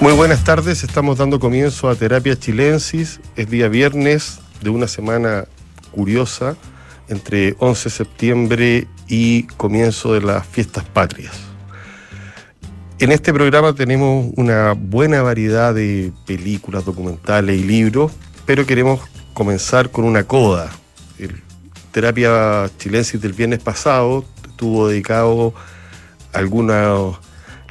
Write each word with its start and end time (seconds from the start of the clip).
Muy 0.00 0.12
buenas 0.12 0.44
tardes, 0.44 0.84
estamos 0.84 1.18
dando 1.18 1.40
comienzo 1.40 1.88
a 1.88 1.96
Terapia 1.96 2.38
Chilensis. 2.38 3.18
Es 3.34 3.50
día 3.50 3.66
viernes 3.66 4.38
de 4.62 4.70
una 4.70 4.86
semana 4.86 5.46
curiosa 5.90 6.56
entre 7.08 7.56
11 7.58 7.84
de 7.84 7.90
septiembre 7.90 8.86
y 9.08 9.42
comienzo 9.56 10.14
de 10.14 10.20
las 10.20 10.46
fiestas 10.46 10.84
patrias. 10.84 11.36
En 13.00 13.10
este 13.10 13.32
programa 13.32 13.74
tenemos 13.74 14.32
una 14.36 14.72
buena 14.72 15.20
variedad 15.22 15.74
de 15.74 16.12
películas, 16.26 16.84
documentales 16.84 17.58
y 17.58 17.64
libros, 17.64 18.12
pero 18.46 18.64
queremos 18.66 19.00
comenzar 19.34 19.90
con 19.90 20.04
una 20.04 20.22
coda. 20.22 20.70
El 21.18 21.42
Terapia 21.90 22.70
Chilensis 22.78 23.20
del 23.20 23.32
viernes 23.32 23.58
pasado 23.58 24.24
estuvo 24.48 24.86
dedicado 24.86 25.54
a 26.32 26.38
algunos 26.38 27.18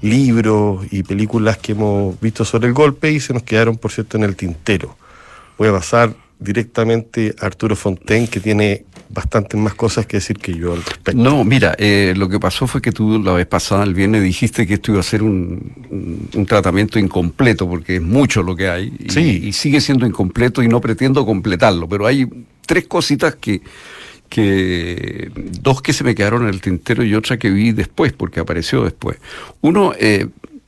libros 0.01 0.85
y 0.91 1.03
películas 1.03 1.57
que 1.57 1.73
hemos 1.73 2.19
visto 2.19 2.45
sobre 2.45 2.67
el 2.67 2.73
golpe 2.73 3.11
y 3.11 3.19
se 3.19 3.33
nos 3.33 3.43
quedaron, 3.43 3.77
por 3.77 3.91
cierto, 3.91 4.17
en 4.17 4.23
el 4.23 4.35
tintero. 4.35 4.95
Voy 5.57 5.69
a 5.69 5.71
pasar 5.71 6.13
directamente 6.39 7.35
a 7.39 7.47
Arturo 7.47 7.75
Fontaine, 7.75 8.27
que 8.27 8.39
tiene 8.39 8.85
bastantes 9.09 9.59
más 9.59 9.73
cosas 9.73 10.05
que 10.05 10.17
decir 10.17 10.37
que 10.37 10.53
yo 10.53 10.73
al 10.73 10.83
respecto. 10.83 11.21
No, 11.21 11.43
mira, 11.43 11.75
eh, 11.79 12.13
lo 12.15 12.29
que 12.29 12.39
pasó 12.39 12.67
fue 12.67 12.81
que 12.81 12.91
tú 12.91 13.21
la 13.21 13.31
vez 13.31 13.47
pasada, 13.47 13.83
el 13.83 13.93
viernes, 13.93 14.21
dijiste 14.21 14.67
que 14.67 14.75
esto 14.75 14.91
iba 14.91 14.99
a 14.99 15.03
ser 15.03 15.23
un, 15.23 16.29
un, 16.33 16.45
tratamiento 16.45 16.99
incompleto, 16.99 17.67
porque 17.67 17.95
es 17.95 18.01
mucho 18.01 18.43
lo 18.43 18.55
que 18.55 18.69
hay, 18.69 18.93
y, 18.99 19.09
sí. 19.09 19.41
y 19.45 19.53
sigue 19.53 19.81
siendo 19.81 20.05
incompleto 20.05 20.61
y 20.61 20.67
no 20.67 20.79
pretendo 20.79 21.25
completarlo, 21.25 21.87
pero 21.87 22.05
hay 22.05 22.27
tres 22.65 22.85
cositas 22.87 23.35
que 23.35 23.61
que 24.29 25.31
dos 25.35 25.81
que 25.81 25.93
se 25.93 26.03
me 26.03 26.15
quedaron 26.15 26.43
en 26.43 26.49
el 26.49 26.61
tintero 26.61 27.03
y 27.03 27.15
otra 27.15 27.37
que 27.37 27.49
vi 27.49 27.71
después, 27.71 28.13
porque 28.13 28.39
apareció 28.39 28.83
después. 28.83 29.17
Uno, 29.61 29.93
eh, 29.99 30.27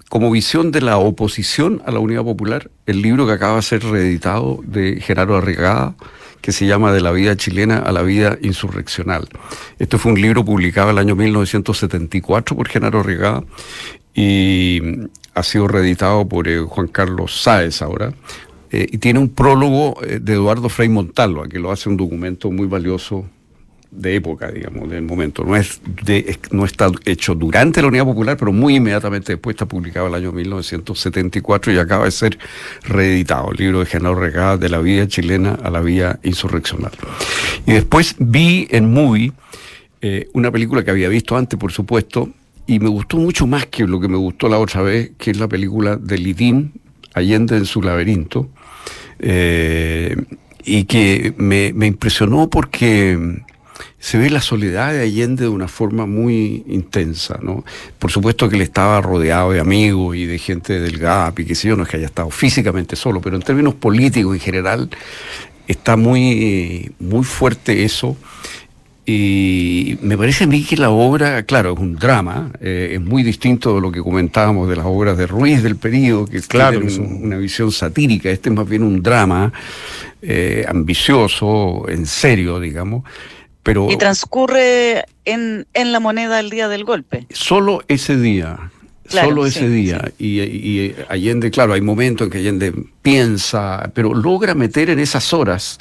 como 0.10 0.32
visión 0.32 0.72
de 0.72 0.82
la 0.82 0.98
oposición 0.98 1.82
a 1.86 1.92
la 1.92 2.00
Unidad 2.00 2.24
Popular, 2.24 2.72
el 2.88 3.02
libro 3.02 3.28
que 3.28 3.34
acaba 3.34 3.58
de 3.58 3.62
ser 3.62 3.84
reeditado 3.84 4.60
de 4.66 5.00
Gerardo 5.02 5.38
Arriagada, 5.38 5.96
que 6.42 6.52
se 6.52 6.66
llama 6.66 6.92
De 6.92 7.02
la 7.02 7.12
vida 7.12 7.36
chilena 7.36 7.78
a 7.80 7.92
la 7.92 8.02
vida 8.02 8.38
insurreccional. 8.42 9.28
Este 9.78 9.98
fue 9.98 10.14
un 10.14 10.22
libro 10.22 10.44
publicado 10.44 10.90
en 10.90 10.96
el 10.96 11.00
año 11.00 11.16
1974 11.16 12.56
por 12.56 12.68
Genaro 12.70 13.02
Arriagada 13.02 13.44
y 14.16 14.82
ha 15.36 15.44
sido 15.44 15.68
reeditado 15.68 16.28
por 16.28 16.48
eh, 16.48 16.60
Juan 16.60 16.88
Carlos 16.88 17.42
Sáez 17.42 17.82
ahora, 17.82 18.14
eh, 18.72 18.88
y 18.92 18.98
tiene 18.98 19.20
un 19.20 19.30
prólogo 19.30 20.00
de 20.02 20.34
Eduardo 20.34 20.70
Frei 20.70 20.90
Montalva, 20.90 21.48
que 21.48 21.60
lo 21.60 21.72
hace 21.72 21.90
un 21.90 21.98
documento 21.98 22.52
muy 22.52 22.68
valioso 22.68 23.26
de 23.92 24.16
época, 24.16 24.52
digamos, 24.52 24.90
del 24.90 25.02
momento. 25.02 25.44
No, 25.44 25.56
es 25.56 25.82
no 26.52 26.66
está 26.66 26.92
hecho 27.06 27.34
durante 27.36 27.82
la 27.82 27.88
Unidad 27.88 28.06
Popular, 28.06 28.38
pero 28.38 28.52
muy 28.52 28.76
inmediatamente 28.76 29.34
después 29.34 29.56
está 29.56 29.66
publicado 29.66 30.08
el 30.08 30.14
año 30.14 30.32
1974 30.32 31.74
y 31.74 31.78
acaba 31.78 32.06
de 32.06 32.12
ser 32.12 32.38
reeditado, 32.84 33.52
el 33.52 33.58
libro 33.58 33.80
de 33.80 33.86
Genaro 33.86 34.16
Regada, 34.16 34.58
de 34.58 34.70
la 34.70 34.80
vida 34.80 35.08
chilena 35.08 35.58
a 35.64 35.70
la 35.70 35.82
vida 35.82 36.20
insurreccional. 36.24 36.92
Y 37.66 37.74
después 37.74 38.16
vi 38.20 38.68
en 38.70 38.94
Movie 38.94 39.32
eh, 40.02 40.30
una 40.34 40.52
película 40.52 40.84
que 40.84 40.92
había 40.92 41.10
visto 41.10 41.36
antes, 41.36 41.60
por 41.60 41.72
supuesto, 41.72 42.30
y 42.68 42.80
me 42.80 42.90
gustó 42.90 43.18
mucho 43.18 43.48
más 43.48 43.66
que 43.66 43.88
lo 43.88 44.00
que 44.00 44.08
me 44.08 44.18
gustó 44.18 44.48
la 44.48 44.60
otra 44.60 44.84
vez, 44.84 45.12
que 45.18 45.32
es 45.32 45.40
la 45.40 45.48
película 45.48 45.96
de 45.98 46.18
Lidín, 46.18 46.74
Allende 47.16 47.58
en 47.58 47.66
su 47.66 47.82
laberinto, 47.82 48.50
eh, 49.18 50.16
y 50.64 50.84
que 50.84 51.34
me, 51.38 51.74
me 51.74 51.88
impresionó 51.88 52.48
porque 52.50 53.42
se 54.00 54.18
ve 54.18 54.30
la 54.30 54.40
soledad 54.42 54.94
de 54.94 55.02
Allende 55.02 55.44
de 55.44 55.50
una 55.50 55.68
forma 55.68 56.06
muy 56.06 56.64
intensa, 56.68 57.38
¿no? 57.42 57.66
Por 58.00 58.12
supuesto 58.12 58.48
que 58.50 58.56
él 58.56 58.62
estaba 58.62 59.02
rodeado 59.02 59.52
de 59.52 59.60
amigos 59.60 60.16
y 60.16 60.26
de 60.26 60.38
gente 60.40 60.80
del 60.80 60.98
GAP 60.98 61.40
y 61.40 61.46
qué 61.46 61.56
sé 61.56 61.68
yo, 61.68 61.76
no 61.76 61.84
es 61.84 61.90
que 61.90 61.98
haya 61.98 62.06
estado 62.06 62.30
físicamente 62.30 62.96
solo, 62.96 63.20
pero 63.22 63.36
en 63.36 63.42
términos 63.42 63.74
políticos 63.76 64.34
en 64.36 64.40
general 64.40 64.90
está 65.68 65.98
muy, 65.98 66.92
muy 67.00 67.24
fuerte 67.26 67.84
eso. 67.84 68.16
Y 69.06 69.98
me 70.04 70.16
parece 70.18 70.44
a 70.44 70.48
mí 70.48 70.64
que 70.64 70.78
la 70.78 70.92
obra, 70.92 71.42
claro, 71.44 71.74
es 71.74 71.80
un 71.80 71.96
drama, 71.96 72.52
eh, 72.62 72.92
es 72.94 73.02
muy 73.02 73.24
distinto 73.24 73.74
de 73.74 73.82
lo 73.82 73.92
que 73.92 74.02
comentábamos 74.02 74.70
de 74.70 74.76
las 74.76 74.86
obras 74.86 75.18
de 75.18 75.26
Ruiz 75.26 75.64
del 75.64 75.78
periodo, 75.78 76.26
que 76.26 76.40
Claro, 76.42 76.80
tienen 76.80 76.96
son- 76.96 77.24
una 77.24 77.38
visión 77.38 77.72
satírica, 77.72 78.30
este 78.30 78.50
es 78.50 78.56
más 78.56 78.70
bien 78.70 78.84
un 78.84 79.02
drama 79.02 79.52
eh, 80.22 80.64
ambicioso, 80.68 81.86
en 81.90 82.06
serio, 82.06 82.60
digamos, 82.60 83.04
pero 83.70 83.88
Y 83.92 83.98
transcurre 83.98 85.06
en, 85.26 85.68
en 85.76 85.92
la 85.92 86.00
moneda 86.00 86.40
el 86.40 86.50
día 86.50 86.68
del 86.68 86.86
golpe. 86.86 87.28
solo 87.30 87.84
ese 87.88 88.18
día. 88.18 88.72
Claro, 89.08 89.30
solo 89.30 89.44
sí, 89.44 89.60
ese 89.60 89.70
día. 89.70 90.12
Y, 90.18 90.42
y 90.42 90.96
Allende, 91.08 91.52
claro, 91.52 91.74
hay 91.74 91.82
momentos 91.82 92.26
en 92.26 92.32
que 92.32 92.40
Allende 92.40 92.74
piensa, 93.04 93.92
pero 93.94 94.16
logra 94.16 94.56
meter 94.56 94.90
en 94.90 94.98
esas 94.98 95.34
horas, 95.34 95.78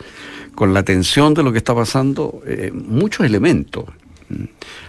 con 0.55 0.75
la 0.75 0.83
tensión 0.83 1.33
de 1.33 1.43
lo 1.43 1.51
que 1.51 1.57
está 1.57 1.75
pasando, 1.75 2.43
eh, 2.47 2.71
muchos 2.75 3.25
elementos. 3.25 3.87
Mm. 4.29 4.45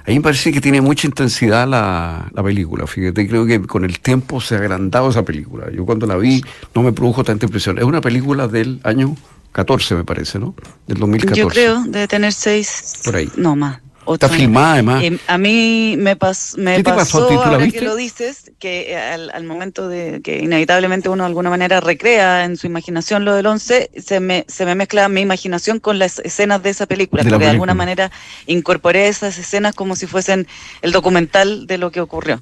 A 0.06 0.10
mí 0.10 0.16
me 0.16 0.22
parece 0.22 0.52
que 0.52 0.60
tiene 0.60 0.82
mucha 0.82 1.08
intensidad 1.08 1.70
la, 1.70 2.30
la 2.34 2.44
película. 2.44 2.86
Fíjate, 2.86 3.30
creo 3.30 3.46
que 3.46 3.62
con 3.62 3.86
el 3.86 4.02
tiempo 4.02 4.42
se 4.42 4.56
ha 4.56 4.58
agrandado 4.58 5.10
esa 5.10 5.24
película. 5.24 5.72
Yo 5.72 5.86
cuando 5.86 6.06
la 6.06 6.18
vi 6.18 6.42
no 6.76 6.84
me 6.84 6.92
produjo 6.92 7.24
tanta 7.24 7.46
impresión. 7.46 7.78
Es 7.78 7.86
una 7.86 8.02
película 8.02 8.50
del 8.50 8.82
año 8.84 9.16
14, 9.52 9.96
me 9.96 10.04
parece, 10.04 10.40
¿no? 10.40 10.56
Del 10.88 10.98
2014. 11.00 11.40
Yo 11.42 11.48
creo, 11.48 11.84
debe 11.88 12.08
tener 12.08 12.34
seis. 12.34 13.02
Por 13.06 13.16
ahí. 13.16 13.30
No, 13.36 13.56
más. 13.56 13.80
Está 14.12 14.28
filmada 14.28 14.74
además. 14.74 15.04
Eh, 15.04 15.20
a 15.28 15.38
mí 15.38 15.94
me, 15.96 16.18
pas- 16.18 16.58
me 16.58 16.78
¿Qué 16.78 16.84
te 16.84 16.92
pasó 16.92 17.30
ahora 17.30 17.68
que 17.68 17.82
lo 17.82 17.96
dices, 17.96 18.52
que 18.58 18.98
al, 18.98 19.30
al 19.30 19.44
momento 19.44 19.88
de 19.88 20.22
que 20.24 20.40
inevitablemente 20.40 21.10
uno 21.10 21.24
de 21.24 21.28
alguna 21.28 21.52
manera 21.52 21.80
recrea 21.80 22.44
en 22.46 22.58
su 22.58 22.66
imaginación 22.66 23.24
lo 23.24 23.36
del 23.36 23.46
11, 23.46 23.92
se 24.02 24.20
me, 24.20 24.46
se 24.48 24.66
me 24.66 24.74
mezcla 24.74 25.08
mi 25.10 25.22
imaginación 25.22 25.80
con 25.80 26.00
las 26.00 26.18
escenas 26.20 26.64
de 26.64 26.72
esa 26.72 26.88
película, 26.88 27.22
De 27.22 27.30
porque 27.30 27.46
de 27.46 27.52
alguna 27.52 27.76
manera 27.76 28.12
incorporé 28.48 29.10
esas 29.10 29.38
escenas 29.38 29.76
como 29.76 29.96
si 29.96 30.08
fuesen 30.08 30.48
el 30.82 30.92
documental 30.92 31.68
de 31.68 31.78
lo 31.78 31.92
que 31.92 32.02
ocurrió. 32.02 32.42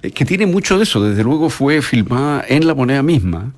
Que 0.00 0.24
tiene 0.24 0.46
mucho 0.46 0.76
de 0.76 0.84
eso, 0.84 1.02
desde 1.02 1.24
luego 1.24 1.50
fue 1.50 1.82
filmada 1.82 2.44
en 2.46 2.64
la 2.64 2.74
moneda 2.74 3.02
misma. 3.02 3.52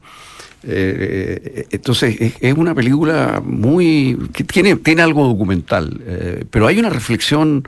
Eh, 0.63 1.67
entonces 1.71 2.35
es, 2.41 2.55
una 2.55 2.75
película 2.75 3.43
muy 3.45 4.19
que 4.35 4.45
tiene 4.45 4.77
tiene 4.77 5.03
algo 5.03 5.27
documental, 5.27 6.01
eh, 6.05 6.45
pero 6.51 6.67
hay 6.67 6.79
una 6.79 6.91
reflexión 6.91 7.65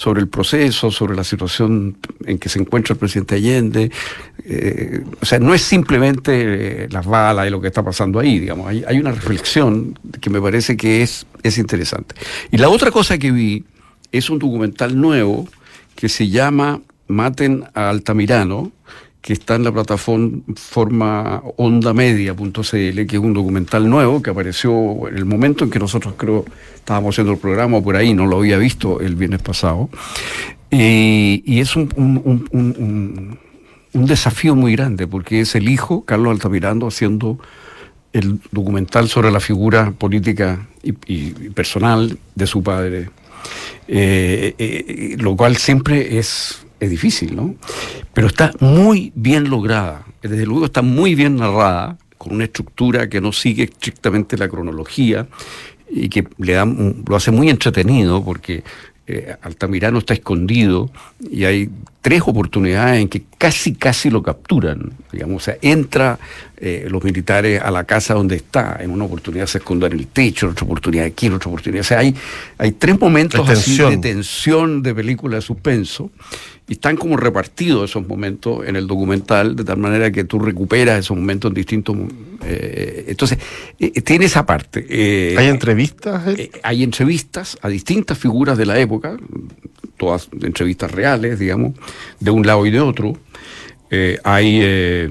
sobre 0.00 0.22
el 0.22 0.28
proceso, 0.28 0.90
sobre 0.90 1.14
la 1.14 1.24
situación 1.24 1.98
en 2.24 2.38
que 2.38 2.48
se 2.48 2.58
encuentra 2.58 2.94
el 2.94 2.98
presidente 2.98 3.34
Allende. 3.34 3.90
eh, 4.46 5.04
o 5.20 5.26
sea, 5.26 5.38
no 5.38 5.52
es 5.52 5.60
simplemente 5.60 6.84
eh, 6.84 6.88
las 6.90 7.04
balas 7.04 7.46
y 7.46 7.50
lo 7.50 7.60
que 7.60 7.66
está 7.66 7.82
pasando 7.82 8.18
ahí, 8.18 8.38
digamos. 8.38 8.66
Hay, 8.66 8.82
hay 8.88 8.98
una 8.98 9.12
reflexión 9.12 9.98
que 10.22 10.30
me 10.30 10.40
parece 10.40 10.74
que 10.78 11.02
es, 11.02 11.26
es 11.42 11.58
interesante. 11.58 12.14
Y 12.50 12.56
la 12.56 12.70
otra 12.70 12.90
cosa 12.90 13.18
que 13.18 13.30
vi 13.30 13.64
es 14.10 14.30
un 14.30 14.38
documental 14.38 14.98
nuevo 14.98 15.46
que 15.96 16.08
se 16.08 16.30
llama 16.30 16.80
Maten 17.06 17.64
a 17.74 17.90
Altamirano, 17.90 18.72
que 19.20 19.34
está 19.34 19.56
en 19.56 19.64
la 19.64 19.72
plataforma 19.72 21.42
ondamedia.cl, 21.56 22.60
que 23.06 23.16
es 23.16 23.18
un 23.18 23.34
documental 23.34 23.88
nuevo 23.88 24.22
que 24.22 24.30
apareció 24.30 25.08
en 25.08 25.16
el 25.16 25.26
momento 25.26 25.64
en 25.64 25.70
que 25.70 25.78
nosotros 25.78 26.14
creo 26.16 26.44
estábamos 26.74 27.14
haciendo 27.14 27.32
el 27.32 27.38
programa 27.38 27.82
por 27.82 27.96
ahí, 27.96 28.14
no 28.14 28.26
lo 28.26 28.38
había 28.38 28.56
visto 28.56 29.00
el 29.00 29.16
viernes 29.16 29.42
pasado. 29.42 29.90
Y, 30.70 31.60
es 31.60 31.76
un, 31.76 33.38
desafío 33.92 34.54
muy 34.54 34.72
grande, 34.76 35.06
porque 35.06 35.40
es 35.40 35.54
el 35.54 35.68
hijo, 35.68 36.04
Carlos 36.04 36.32
Altamirano, 36.32 36.86
haciendo 36.86 37.38
el 38.12 38.40
documental 38.50 39.08
sobre 39.08 39.30
la 39.30 39.40
figura 39.40 39.92
política 39.92 40.66
y, 40.82 41.50
personal 41.50 42.18
de 42.34 42.46
su 42.46 42.62
padre, 42.62 43.10
Eh, 43.92 44.54
eh, 44.58 45.16
lo 45.18 45.34
cual 45.34 45.56
siempre 45.56 46.18
es, 46.18 46.64
es 46.80 46.90
difícil, 46.90 47.36
¿no? 47.36 47.54
Pero 48.12 48.26
está 48.26 48.52
muy 48.60 49.12
bien 49.14 49.48
lograda, 49.48 50.04
desde 50.22 50.46
luego 50.46 50.64
está 50.64 50.82
muy 50.82 51.14
bien 51.14 51.36
narrada, 51.36 51.98
con 52.18 52.34
una 52.34 52.44
estructura 52.44 53.08
que 53.08 53.20
no 53.20 53.32
sigue 53.32 53.64
estrictamente 53.64 54.36
la 54.36 54.48
cronología 54.48 55.26
y 55.88 56.08
que 56.08 56.26
le 56.38 56.52
da, 56.52 56.66
lo 56.66 57.16
hace 57.16 57.30
muy 57.30 57.48
entretenido 57.48 58.22
porque 58.22 58.62
eh, 59.06 59.34
Altamirano 59.40 59.98
está 59.98 60.12
escondido 60.14 60.90
y 61.30 61.44
hay 61.44 61.70
tres 62.00 62.22
oportunidades 62.24 63.02
en 63.02 63.08
que 63.08 63.22
casi, 63.36 63.74
casi 63.74 64.10
lo 64.10 64.22
capturan. 64.22 64.92
Digamos, 65.12 65.42
o 65.42 65.44
sea, 65.44 65.56
entra 65.60 66.18
eh, 66.56 66.86
los 66.90 67.04
militares 67.04 67.60
a 67.62 67.70
la 67.70 67.84
casa 67.84 68.14
donde 68.14 68.36
está, 68.36 68.78
en 68.80 68.90
una 68.90 69.04
oportunidad 69.04 69.46
se 69.46 69.58
esconde 69.58 69.86
en 69.86 69.92
el 69.94 70.06
techo, 70.06 70.46
en 70.46 70.52
otra 70.52 70.64
oportunidad 70.64 71.04
aquí, 71.06 71.26
en 71.26 71.34
otra 71.34 71.48
oportunidad. 71.48 71.80
O 71.82 71.84
sea, 71.84 71.98
hay, 71.98 72.14
hay 72.58 72.72
tres 72.72 72.98
momentos 72.98 73.46
De 73.46 73.52
así 73.52 73.76
tensión. 73.76 73.90
de 73.90 73.96
tensión 73.98 74.82
de 74.82 74.94
película 74.94 75.36
de 75.36 75.42
suspenso 75.42 76.10
y 76.68 76.74
están 76.74 76.96
como 76.96 77.16
repartidos 77.16 77.90
esos 77.90 78.06
momentos 78.06 78.64
en 78.66 78.76
el 78.76 78.86
documental 78.86 79.56
de 79.56 79.64
tal 79.64 79.78
manera 79.78 80.12
que 80.12 80.22
tú 80.22 80.38
recuperas 80.38 81.00
esos 81.00 81.16
momentos 81.16 81.50
en 81.50 81.54
distintos 81.54 81.96
eh, 82.44 83.06
entonces 83.08 83.38
eh, 83.80 84.00
tiene 84.02 84.26
esa 84.26 84.46
parte 84.46 84.86
eh, 84.88 85.34
¿Hay 85.36 85.48
entrevistas? 85.48 86.22
eh, 86.38 86.50
hay 86.62 86.84
entrevistas 86.84 87.58
a 87.60 87.68
distintas 87.68 88.16
figuras 88.18 88.56
de 88.56 88.66
la 88.66 88.78
época, 88.78 89.16
todas 89.96 90.28
entrevistas 90.42 90.90
reales, 90.92 91.38
digamos, 91.38 91.74
de 92.18 92.30
un 92.30 92.46
lado 92.46 92.66
y 92.66 92.70
de 92.70 92.80
otro. 92.80 93.14
Eh, 93.92 94.18
hay 94.22 94.60
eh, 94.62 95.08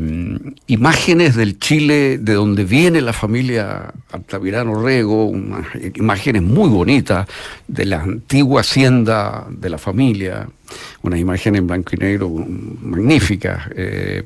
imágenes 0.67 1.35
del 1.35 1.59
Chile 1.59 2.17
de 2.17 2.33
donde 2.33 2.63
viene 2.63 3.01
la 3.01 3.11
familia 3.11 3.93
Altamirano 4.09 4.81
Rego, 4.81 5.33
imágenes 5.95 6.43
muy 6.43 6.69
bonitas 6.69 7.27
de 7.67 7.85
la 7.85 8.01
antigua 8.01 8.61
hacienda 8.61 9.47
de 9.49 9.69
la 9.69 9.77
familia, 9.77 10.47
unas 11.01 11.19
imágenes 11.19 11.59
en 11.59 11.67
blanco 11.67 11.91
y 11.93 11.97
negro 11.97 12.29
magníficas, 12.29 13.69
eh, 13.75 14.23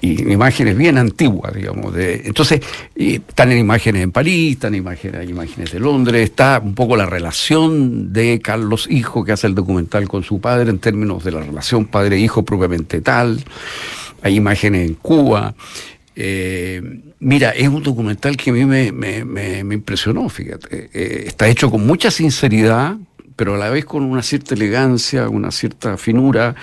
y 0.00 0.30
imágenes 0.30 0.76
bien 0.76 0.98
antiguas, 0.98 1.54
digamos. 1.54 1.94
De, 1.94 2.22
entonces, 2.26 2.60
están 2.94 3.50
en 3.52 3.58
imágenes 3.58 4.02
en 4.02 4.12
París, 4.12 4.52
están 4.52 4.74
en 4.74 4.80
imágenes, 4.80 5.20
hay 5.20 5.30
imágenes 5.30 5.72
de 5.72 5.80
Londres, 5.80 6.22
está 6.22 6.60
un 6.62 6.74
poco 6.74 6.96
la 6.96 7.06
relación 7.06 8.12
de 8.12 8.40
Carlos 8.42 8.86
Hijo, 8.90 9.24
que 9.24 9.32
hace 9.32 9.46
el 9.46 9.54
documental 9.54 10.06
con 10.08 10.22
su 10.22 10.40
padre, 10.40 10.70
en 10.70 10.78
términos 10.78 11.24
de 11.24 11.32
la 11.32 11.40
relación 11.40 11.86
padre-hijo 11.86 12.44
propiamente 12.44 13.00
tal, 13.00 13.42
hay 14.22 14.36
imágenes 14.36 14.88
en 14.88 14.94
Cuba. 14.94 15.54
Eh, 16.20 16.82
mira, 17.20 17.50
es 17.50 17.68
un 17.68 17.82
documental 17.82 18.36
que 18.36 18.50
a 18.50 18.52
mí 18.52 18.64
me, 18.64 19.74
impresionó, 19.74 20.28
fíjate. 20.28 20.90
Eh, 20.92 21.24
está 21.26 21.48
hecho 21.48 21.70
con 21.70 21.86
mucha 21.86 22.10
sinceridad, 22.10 22.96
pero 23.38 23.54
a 23.54 23.56
la 23.58 23.70
vez 23.70 23.84
con 23.84 24.02
una 24.02 24.22
cierta 24.22 24.54
elegancia, 24.54 25.28
una 25.28 25.52
cierta 25.52 25.96
finura, 25.96 26.56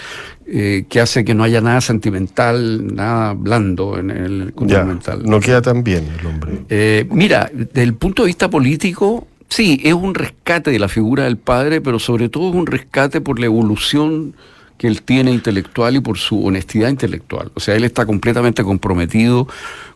eh, 0.45 0.86
que 0.89 1.00
hace 1.00 1.24
que 1.24 1.33
no 1.33 1.44
haya 1.44 1.62
nada 1.62 1.80
sentimental, 1.80 2.94
nada 2.94 3.33
blando 3.33 3.98
en 3.98 4.12
el 4.12 4.54
documental. 4.54 5.24
no 5.24 5.39
queda 5.39 5.62
tan 5.62 5.83
bien 5.83 6.06
el 6.19 6.25
hombre. 6.27 7.07
mira, 7.10 7.50
desde 7.51 7.81
el 7.81 7.94
punto 7.94 8.24
de 8.24 8.27
vista 8.27 8.50
político, 8.50 9.25
sí, 9.48 9.80
es 9.86 9.94
un 9.94 10.13
rescate 10.13 10.69
de 10.69 10.80
la 10.80 10.89
figura 10.89 11.24
del 11.24 11.38
padre, 11.38 11.80
pero 11.80 11.98
sobre 11.98 12.27
todo 12.27 12.50
es 12.50 12.56
un 12.56 12.68
rescate 12.68 13.21
por 13.21 13.39
la 13.39 13.45
evolución 13.45 14.36
que 14.77 14.88
él 14.88 15.01
tiene 15.01 15.31
intelectual 15.31 15.95
y 15.95 16.00
por 16.00 16.18
su 16.18 16.45
honestidad 16.45 16.89
intelectual. 16.89 17.51
O 17.54 17.60
sea, 17.60 17.75
él 17.75 17.83
está 17.83 18.06
completamente 18.06 18.63
comprometido 18.63 19.48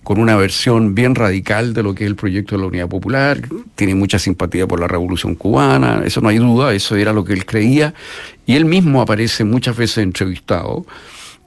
con 0.04 0.20
una 0.20 0.36
versión 0.38 0.96
bien 0.96 1.16
radical 1.16 1.74
de 1.74 1.84
lo 1.84 1.94
que 1.94 2.06
es 2.06 2.10
el 2.10 2.16
proyecto 2.16 2.56
de 2.56 2.62
la 2.62 2.68
Unidad 2.68 2.88
Popular, 2.88 3.42
tiene 3.76 3.96
mucha 3.96 4.18
simpatía 4.18 4.68
por 4.68 4.80
la 4.80 4.88
Revolución 4.88 5.36
Cubana, 5.36 6.02
eso 6.06 6.22
no 6.22 6.30
hay 6.30 6.38
duda, 6.38 6.74
eso 6.74 6.96
era 6.96 7.14
lo 7.14 7.26
que 7.26 7.34
él 7.34 7.46
creía, 7.46 7.94
y 8.46 8.56
él 8.56 8.66
mismo 8.66 9.02
aparece 9.02 9.44
muchas 9.44 9.76
veces 9.76 10.00
entrevistado 10.00 10.86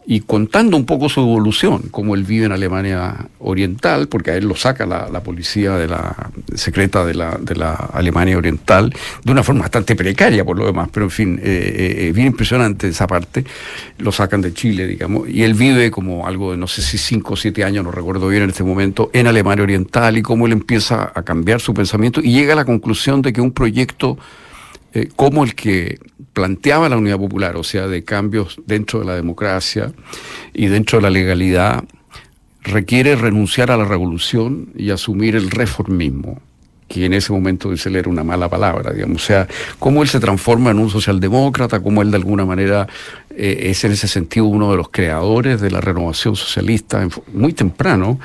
y 0.05 0.21
contando 0.21 0.77
un 0.77 0.85
poco 0.85 1.09
su 1.09 1.21
evolución, 1.21 1.83
cómo 1.91 2.15
él 2.15 2.25
vive 2.25 2.47
en 2.47 2.53
Alemania 2.53 3.29
Oriental, 3.39 4.09
porque 4.09 4.33
a 4.33 4.37
él 4.37 4.47
lo 4.47 4.57
saca 4.57 4.85
la, 4.85 5.23
policía 5.23 5.77
de 5.77 5.87
la 5.87 6.31
secreta 6.55 7.05
de 7.05 7.15
la, 7.15 7.39
de 7.41 7.55
la, 7.55 7.73
Alemania 7.73 8.37
Oriental, 8.37 8.93
de 9.25 9.33
una 9.33 9.43
forma 9.43 9.63
bastante 9.63 9.95
precaria 9.95 10.45
por 10.45 10.59
lo 10.59 10.67
demás, 10.67 10.89
pero 10.93 11.07
en 11.07 11.11
fin, 11.11 11.41
eh, 11.43 11.43
eh, 11.45 12.09
eh 12.09 12.13
bien 12.13 12.29
impresionante 12.29 12.89
esa 12.89 13.07
parte, 13.07 13.45
lo 13.99 14.11
sacan 14.11 14.41
de 14.41 14.53
Chile, 14.53 14.87
digamos, 14.87 15.29
y 15.29 15.45
él 15.45 15.55
vive 15.55 15.91
como 15.91 16.27
algo 16.27 16.51
de 16.51 16.57
no 16.57 16.67
sé 16.67 16.83
si 16.83 16.99
cinco 16.99 17.35
o 17.35 17.37
siete 17.37 17.63
años, 17.63 17.85
no 17.85 17.93
recuerdo 17.93 18.29
bien 18.29 18.43
en 18.43 18.51
este 18.51 18.65
momento, 18.65 19.11
en 19.13 19.27
Alemania 19.29 19.63
Oriental 19.63 20.19
y 20.19 20.23
cómo 20.23 20.47
él 20.47 20.53
empieza 20.53 21.13
a 21.15 21.23
cambiar 21.23 21.61
su 21.61 21.75
pensamiento 21.75 22.21
y 22.21 22.33
llega 22.33 22.55
a 22.55 22.57
la 22.57 22.65
conclusión 22.65 23.23
de 23.23 23.33
que 23.33 23.41
un 23.41 23.53
proyecto 23.53 24.19
eh, 24.95 25.09
como 25.17 25.45
el 25.45 25.55
que 25.55 25.99
planteaba 26.33 26.89
la 26.89 26.97
Unidad 26.97 27.19
Popular, 27.19 27.57
o 27.57 27.65
sea, 27.65 27.87
de 27.87 28.05
cambios 28.05 28.61
dentro 28.67 29.01
de 29.01 29.07
la 29.07 29.15
democracia 29.15 29.93
y 30.53 30.67
dentro 30.67 30.99
de 30.99 31.03
la 31.03 31.11
legalidad, 31.11 31.85
requiere 32.63 33.17
renunciar 33.17 33.71
a 33.71 33.77
la 33.77 33.85
revolución 33.85 34.71
y 34.77 34.91
asumir 34.91 35.37
el 35.37 35.51
reformismo 35.51 36.41
que 36.93 37.07
en 37.07 37.15
ese 37.15 37.33
momento 37.33 37.71
dice 37.71 37.89
era 37.97 38.11
una 38.11 38.23
mala 38.23 38.51
palabra, 38.51 38.93
digamos. 38.93 39.23
O 39.23 39.27
sea, 39.27 39.49
cómo 39.79 40.03
él 40.03 40.09
se 40.09 40.21
transforma 40.21 40.73
en 40.73 40.79
un 40.79 40.91
socialdemócrata, 40.91 41.81
cómo 41.81 42.03
él 42.03 42.11
de 42.11 42.19
alguna 42.19 42.45
manera 42.45 42.87
eh, 43.31 43.71
es 43.71 43.83
en 43.85 43.93
ese 43.93 44.09
sentido 44.09 44.45
uno 44.45 44.71
de 44.71 44.77
los 44.77 44.91
creadores 44.91 45.63
de 45.63 45.71
la 45.71 45.81
renovación 45.81 46.37
socialista 46.37 47.09
muy 47.33 47.55
temprano 47.55 48.21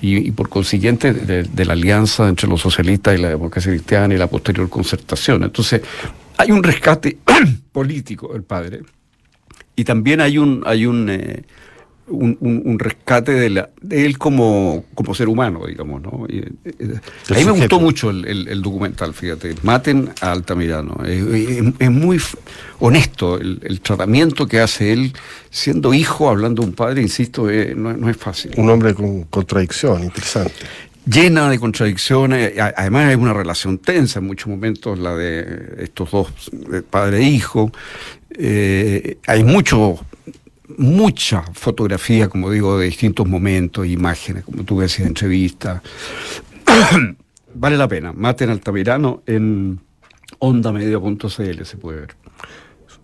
y, 0.00 0.32
por 0.32 0.48
consiguiente 0.48 1.12
de, 1.12 1.64
la 1.64 1.74
alianza 1.74 2.28
entre 2.28 2.48
los 2.48 2.60
socialistas 2.60 3.16
y 3.16 3.22
la 3.22 3.28
democracia 3.28 3.70
cristiana 3.70 4.12
y 4.14 4.18
la 4.18 4.26
posterior 4.26 4.68
concertación. 4.68 5.44
Entonces, 5.44 5.82
hay 6.36 6.50
un 6.50 6.64
rescate 6.64 7.18
político 7.72 8.32
del 8.32 8.42
padre 8.42 8.80
y 9.76 9.84
también 9.84 10.20
hay 10.20 10.38
un, 10.38 10.64
hay 10.66 10.86
un, 10.86 11.08
eh, 11.08 11.44
un, 12.08 12.78
rescate 12.78 13.32
de, 13.32 13.50
la, 13.50 13.70
de 13.80 14.06
él 14.06 14.18
como, 14.18 14.84
como 14.94 15.14
ser 15.14 15.28
humano, 15.28 15.66
digamos. 15.66 16.02
¿no? 16.02 16.26
Eh, 16.28 16.50
eh, 16.64 17.00
a 17.30 17.34
mí 17.34 17.44
me 17.44 17.52
gustó 17.52 17.80
mucho 17.80 18.10
el, 18.10 18.62
documental, 18.62 19.14
fíjate. 19.14 19.54
Maten 19.62 20.10
a 20.20 20.32
Altamirano. 20.32 21.02
Es, 21.04 21.90
muy 21.90 22.20
honesto 22.80 23.38
el, 23.38 23.80
tratamiento 23.80 24.46
que 24.46 24.60
hace 24.60 24.92
él, 24.92 25.12
siendo 25.50 25.94
hijo, 25.94 26.28
hablando 26.28 26.62
de 26.62 26.68
un 26.68 26.74
padre, 26.74 27.02
insisto, 27.02 27.48
no, 27.76 28.08
es 28.08 28.16
fácil. 28.16 28.52
Un 28.56 28.70
hombre 28.70 28.94
con 28.94 29.24
contradicción, 29.24 30.04
interesante 30.04 30.54
llena 31.10 31.48
de 31.48 31.58
contradicciones, 31.58 32.52
además 32.76 33.10
es 33.10 33.16
una 33.16 33.32
relación 33.32 33.78
tensa 33.78 34.18
en 34.18 34.26
muchos 34.26 34.48
momentos 34.48 34.98
la 34.98 35.14
de 35.16 35.76
estos 35.78 36.10
dos, 36.10 36.28
padre 36.90 37.20
e 37.20 37.22
hijo, 37.22 37.72
eh, 38.30 39.18
hay 39.26 39.42
mucho 39.42 39.98
mucha 40.76 41.42
fotografía, 41.52 42.28
como 42.28 42.50
digo, 42.50 42.78
de 42.78 42.86
distintos 42.86 43.26
momentos, 43.26 43.86
imágenes, 43.86 44.44
como 44.44 44.64
tú 44.64 44.80
decías, 44.80 45.08
entrevistas. 45.08 45.82
vale 47.54 47.76
la 47.76 47.88
pena. 47.88 48.12
Maten 48.12 48.50
Altamirano 48.50 49.22
en 49.26 49.80
ondamedia.cl 50.38 51.64
se 51.64 51.76
puede 51.76 52.00
ver. 52.00 52.16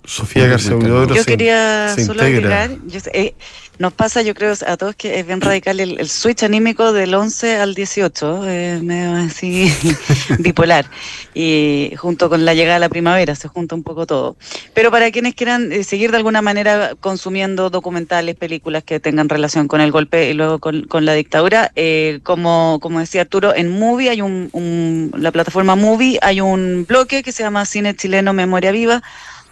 Sofía 0.04 0.46
García 0.46 0.78
Yo 0.78 1.24
quería 1.24 1.94
solo 1.96 2.22
agregar, 2.22 2.70
eh, 3.14 3.34
nos 3.78 3.92
pasa, 3.92 4.22
yo 4.22 4.34
creo, 4.34 4.52
a 4.66 4.76
todos 4.76 4.94
que 4.94 5.18
es 5.18 5.26
bien 5.26 5.40
radical 5.40 5.80
el, 5.80 6.08
switch 6.08 6.42
anímico 6.44 6.92
del 6.92 7.14
11 7.14 7.56
al 7.56 7.74
18, 7.74 8.48
eh, 8.48 8.80
medio 8.82 9.16
así 9.16 9.72
bipolar, 10.38 10.86
y 11.34 11.92
junto 11.96 12.28
con 12.28 12.44
la 12.44 12.54
llegada 12.54 12.74
de 12.74 12.80
la 12.80 12.88
primavera 12.88 13.34
se 13.34 13.48
junta 13.48 13.74
un 13.74 13.82
poco 13.82 14.06
todo. 14.06 14.36
Pero 14.74 14.90
para 14.90 15.10
quienes 15.10 15.34
quieran 15.34 15.72
eh, 15.72 15.84
seguir 15.84 16.10
de 16.10 16.18
alguna 16.18 16.42
manera 16.42 16.94
consumiendo 17.00 17.70
documentales, 17.70 18.36
películas 18.36 18.84
que 18.84 19.00
tengan 19.00 19.28
relación 19.28 19.68
con 19.68 19.80
el 19.80 19.90
golpe 19.90 20.30
y 20.30 20.34
luego 20.34 20.58
con, 20.58 21.04
la 21.04 21.14
dictadura, 21.14 21.72
eh, 21.74 22.20
como, 22.22 22.78
como 22.80 23.00
decía 23.00 23.22
Arturo, 23.22 23.54
en 23.54 23.78
Movie 23.78 24.10
hay 24.10 24.22
un, 24.22 24.48
un, 24.52 25.12
la 25.16 25.32
plataforma 25.32 25.76
Movie 25.76 26.18
hay 26.22 26.40
un 26.40 26.86
bloque 26.88 27.22
que 27.22 27.32
se 27.32 27.42
llama 27.42 27.66
Cine 27.66 27.96
Chileno 27.96 28.32
Memoria 28.32 28.72
Viva, 28.72 29.02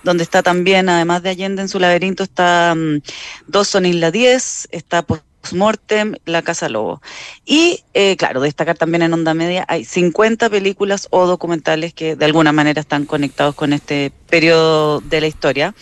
donde 0.02 0.24
está 0.24 0.42
también, 0.42 0.88
además 0.88 1.22
de 1.22 1.30
Allende 1.30 1.62
en 1.62 1.68
su 1.68 1.78
laberinto, 1.78 2.22
está 2.22 2.74
um, 2.76 3.00
Dos 3.46 3.68
son 3.68 3.86
Isla 3.86 4.10
10, 4.10 4.68
está 4.70 5.02
Postmortem, 5.02 6.14
La 6.24 6.42
Casa 6.42 6.68
Lobo. 6.68 7.02
Y, 7.44 7.84
eh, 7.94 8.16
claro, 8.16 8.40
destacar 8.40 8.76
también 8.76 9.02
en 9.02 9.12
Onda 9.12 9.34
Media, 9.34 9.64
hay 9.68 9.84
50 9.84 10.50
películas 10.50 11.08
o 11.10 11.26
documentales 11.26 11.94
que 11.94 12.16
de 12.16 12.24
alguna 12.24 12.52
manera 12.52 12.80
están 12.80 13.06
conectados 13.06 13.54
con 13.54 13.72
este 13.72 14.12
periodo 14.28 15.00
de 15.00 15.20
la 15.20 15.26
historia. 15.26 15.74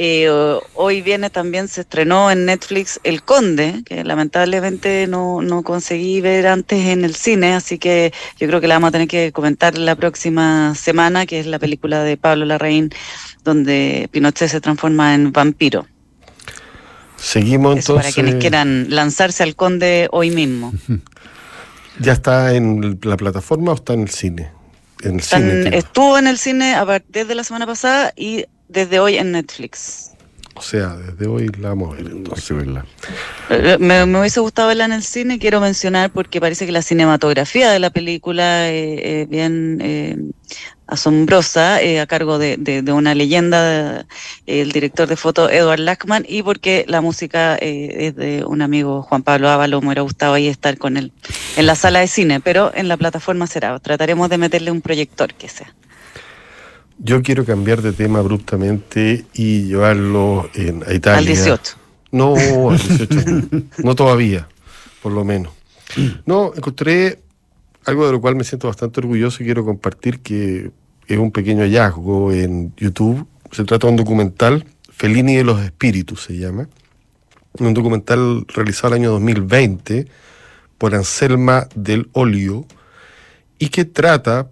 Eh, 0.00 0.30
hoy 0.74 1.02
viene 1.02 1.28
también, 1.28 1.66
se 1.66 1.80
estrenó 1.80 2.30
en 2.30 2.44
Netflix 2.44 3.00
El 3.02 3.24
Conde, 3.24 3.82
que 3.84 4.04
lamentablemente 4.04 5.08
no, 5.08 5.42
no 5.42 5.64
conseguí 5.64 6.20
ver 6.20 6.46
antes 6.46 6.86
en 6.86 7.04
el 7.04 7.16
cine, 7.16 7.54
así 7.54 7.78
que 7.78 8.12
yo 8.38 8.46
creo 8.46 8.60
que 8.60 8.68
la 8.68 8.76
vamos 8.76 8.90
a 8.90 8.92
tener 8.92 9.08
que 9.08 9.32
comentar 9.32 9.76
la 9.76 9.96
próxima 9.96 10.76
semana, 10.76 11.26
que 11.26 11.40
es 11.40 11.46
la 11.46 11.58
película 11.58 12.04
de 12.04 12.16
Pablo 12.16 12.44
Larraín, 12.44 12.90
donde 13.44 14.08
Pinochet 14.10 14.48
se 14.48 14.60
transforma 14.60 15.14
en 15.14 15.32
vampiro. 15.32 15.86
Seguimos 17.16 17.76
entonces. 17.76 17.94
para 17.96 18.12
quienes 18.12 18.36
quieran 18.36 18.86
lanzarse 18.90 19.42
al 19.42 19.56
Conde 19.56 20.08
hoy 20.12 20.30
mismo. 20.30 20.72
¿Ya 22.00 22.12
está 22.12 22.54
en 22.54 22.98
la 23.02 23.16
plataforma 23.16 23.72
o 23.72 23.74
está 23.74 23.94
en 23.94 24.02
el 24.02 24.10
cine? 24.10 24.50
En 25.02 25.16
el 25.16 25.22
cine 25.22 25.76
estuvo 25.76 26.18
en 26.18 26.26
el 26.26 26.38
cine 26.38 26.74
a 26.74 26.84
partir 26.86 27.26
de 27.26 27.34
la 27.34 27.44
semana 27.44 27.66
pasada 27.66 28.12
y 28.16 28.46
desde 28.68 29.00
hoy 29.00 29.16
en 29.16 29.32
Netflix. 29.32 30.12
O 30.58 30.62
sea, 30.62 30.96
desde 30.96 31.28
hoy 31.28 31.46
la 31.60 31.68
vamos 31.68 31.92
a 31.92 32.02
ver 32.02 32.10
entonces. 32.10 32.50
Eh, 33.48 33.76
me, 33.78 34.04
me, 34.06 34.18
hubiese 34.18 34.40
gustado 34.40 34.66
verla 34.66 34.86
en 34.86 34.92
el 34.92 35.04
cine, 35.04 35.38
quiero 35.38 35.60
mencionar 35.60 36.10
porque 36.10 36.40
parece 36.40 36.66
que 36.66 36.72
la 36.72 36.82
cinematografía 36.82 37.70
de 37.70 37.78
la 37.78 37.90
película 37.90 38.68
es 38.68 39.28
bien 39.28 39.78
eh, 39.80 40.16
asombrosa, 40.88 41.80
eh, 41.80 42.00
a 42.00 42.08
cargo 42.08 42.40
de, 42.40 42.56
de, 42.56 42.92
una 42.92 43.14
leyenda, 43.14 44.04
el 44.46 44.72
director 44.72 45.06
de 45.06 45.14
foto 45.14 45.48
Edward 45.48 45.78
Lackman, 45.78 46.26
y 46.28 46.42
porque 46.42 46.84
la 46.88 47.00
música 47.00 47.54
es 47.54 48.16
de 48.16 48.44
un 48.44 48.60
amigo 48.60 49.02
Juan 49.02 49.22
Pablo 49.22 49.50
Ávalo, 49.50 49.80
me 49.80 49.86
hubiera 49.86 50.02
gustado 50.02 50.34
ahí 50.34 50.48
estar 50.48 50.76
con 50.76 50.96
él 50.96 51.12
en 51.56 51.66
la 51.66 51.76
sala 51.76 52.00
de 52.00 52.08
cine, 52.08 52.40
pero 52.40 52.72
en 52.74 52.88
la 52.88 52.96
plataforma 52.96 53.46
será, 53.46 53.78
trataremos 53.78 54.28
de 54.28 54.38
meterle 54.38 54.72
un 54.72 54.80
proyector 54.80 55.32
que 55.34 55.48
sea. 55.48 55.72
Yo 56.98 57.22
quiero 57.22 57.44
cambiar 57.44 57.82
de 57.82 57.92
tema 57.92 58.18
abruptamente 58.18 59.24
y 59.32 59.64
llevarlo 59.64 60.50
en, 60.54 60.82
a 60.86 60.92
Italia. 60.92 61.18
Al 61.18 61.26
18. 61.26 61.76
No, 62.10 62.34
al 62.70 62.78
18. 62.78 63.50
no 63.84 63.94
todavía, 63.94 64.48
por 65.02 65.12
lo 65.12 65.24
menos. 65.24 65.52
No, 66.26 66.52
encontré 66.54 67.20
algo 67.84 68.06
de 68.06 68.12
lo 68.12 68.20
cual 68.20 68.36
me 68.36 68.44
siento 68.44 68.68
bastante 68.68 69.00
orgulloso 69.00 69.42
y 69.42 69.46
quiero 69.46 69.64
compartir 69.64 70.20
que 70.20 70.70
es 71.06 71.18
un 71.18 71.30
pequeño 71.30 71.62
hallazgo 71.62 72.32
en 72.32 72.74
YouTube. 72.76 73.26
Se 73.50 73.64
trata 73.64 73.86
de 73.86 73.92
un 73.92 73.96
documental, 73.96 74.66
Fellini 74.90 75.36
de 75.36 75.44
los 75.44 75.60
Espíritus 75.62 76.24
se 76.24 76.36
llama, 76.36 76.68
un 77.58 77.74
documental 77.74 78.44
realizado 78.48 78.88
el 78.88 79.00
año 79.00 79.10
2020 79.12 80.06
por 80.76 80.94
Anselma 80.94 81.66
del 81.74 82.08
Olio 82.12 82.66
y 83.58 83.70
que 83.70 83.84
trata 83.84 84.50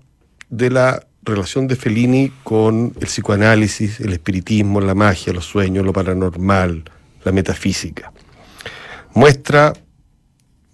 de 0.49 0.71
la 0.71 1.06
relación 1.27 1.67
de 1.67 1.77
Fellini 1.77 2.33
con 2.43 2.93
el 3.01 3.07
psicoanálisis, 3.07 4.01
el 4.01 4.13
espiritismo, 4.13 4.81
la 4.81 4.95
magia, 4.95 5.33
los 5.33 5.45
sueños, 5.45 5.85
lo 5.85 5.93
paranormal, 5.93 6.85
la 7.25 7.33
metafísica. 7.33 8.13
Muestra 9.15 9.73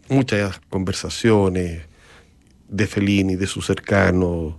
muchas 0.08 0.60
conversaciones 0.68 1.82
de 2.68 2.86
Fellini, 2.86 3.36
de 3.36 3.46
sus 3.46 3.66
cercanos, 3.66 4.54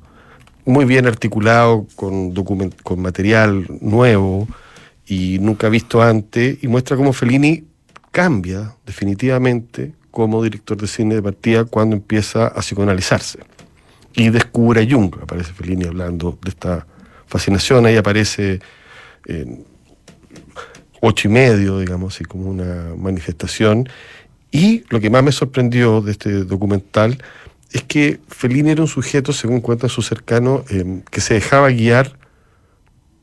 muy 0.65 0.85
bien 0.85 1.05
articulado 1.05 1.87
con, 1.95 2.33
con 2.83 3.01
material 3.01 3.65
nuevo 3.81 4.47
y 5.05 5.37
nunca 5.39 5.69
visto 5.69 6.01
antes, 6.01 6.63
y 6.63 6.67
muestra 6.67 6.95
cómo 6.95 7.13
Fellini 7.13 7.65
cambia 8.11 8.75
definitivamente 8.85 9.93
como 10.11 10.43
director 10.43 10.77
de 10.77 10.87
cine 10.87 11.15
de 11.15 11.23
partida 11.23 11.65
cuando 11.65 11.95
empieza 11.95 12.47
a 12.47 12.61
psicoanalizarse. 12.61 13.39
Y 14.15 14.29
descubre 14.29 14.81
a 14.81 14.87
Jung, 14.89 15.15
aparece 15.21 15.53
Fellini 15.53 15.85
hablando 15.85 16.37
de 16.41 16.49
esta 16.49 16.85
fascinación, 17.25 17.85
ahí 17.85 17.97
aparece 17.97 18.59
en 19.25 19.65
ocho 21.01 21.27
y 21.27 21.31
medio, 21.31 21.79
digamos, 21.79 22.15
así 22.15 22.23
como 22.23 22.49
una 22.49 22.93
manifestación. 22.95 23.89
Y 24.51 24.83
lo 24.89 24.99
que 24.99 25.09
más 25.09 25.23
me 25.23 25.31
sorprendió 25.31 26.01
de 26.01 26.11
este 26.11 26.43
documental 26.43 27.17
es 27.71 27.83
que 27.83 28.19
Fellini 28.27 28.69
era 28.69 28.81
un 28.81 28.87
sujeto, 28.87 29.33
según 29.33 29.61
cuenta 29.61 29.89
su 29.89 30.01
cercano, 30.01 30.63
em, 30.69 31.01
que 31.01 31.21
se 31.21 31.33
dejaba 31.33 31.69
guiar 31.69 32.17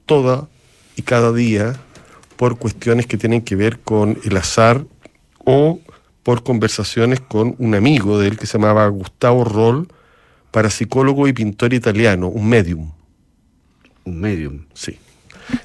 toda 0.06 0.48
y 0.96 1.02
cada 1.02 1.32
día 1.32 1.76
por 2.36 2.58
cuestiones 2.58 3.06
que 3.06 3.16
tienen 3.16 3.42
que 3.42 3.54
ver 3.54 3.78
con 3.78 4.18
el 4.24 4.36
azar 4.36 4.84
o 5.44 5.78
por 6.22 6.42
conversaciones 6.42 7.20
con 7.20 7.54
un 7.58 7.74
amigo 7.74 8.18
de 8.18 8.28
él 8.28 8.38
que 8.38 8.46
se 8.46 8.58
llamaba 8.58 8.86
Gustavo 8.88 9.44
Roll, 9.44 9.88
parapsicólogo 10.50 11.28
y 11.28 11.32
pintor 11.32 11.74
italiano, 11.74 12.28
un 12.28 12.48
medium. 12.48 12.90
Un 14.04 14.20
medium. 14.20 14.64
Sí. 14.74 14.98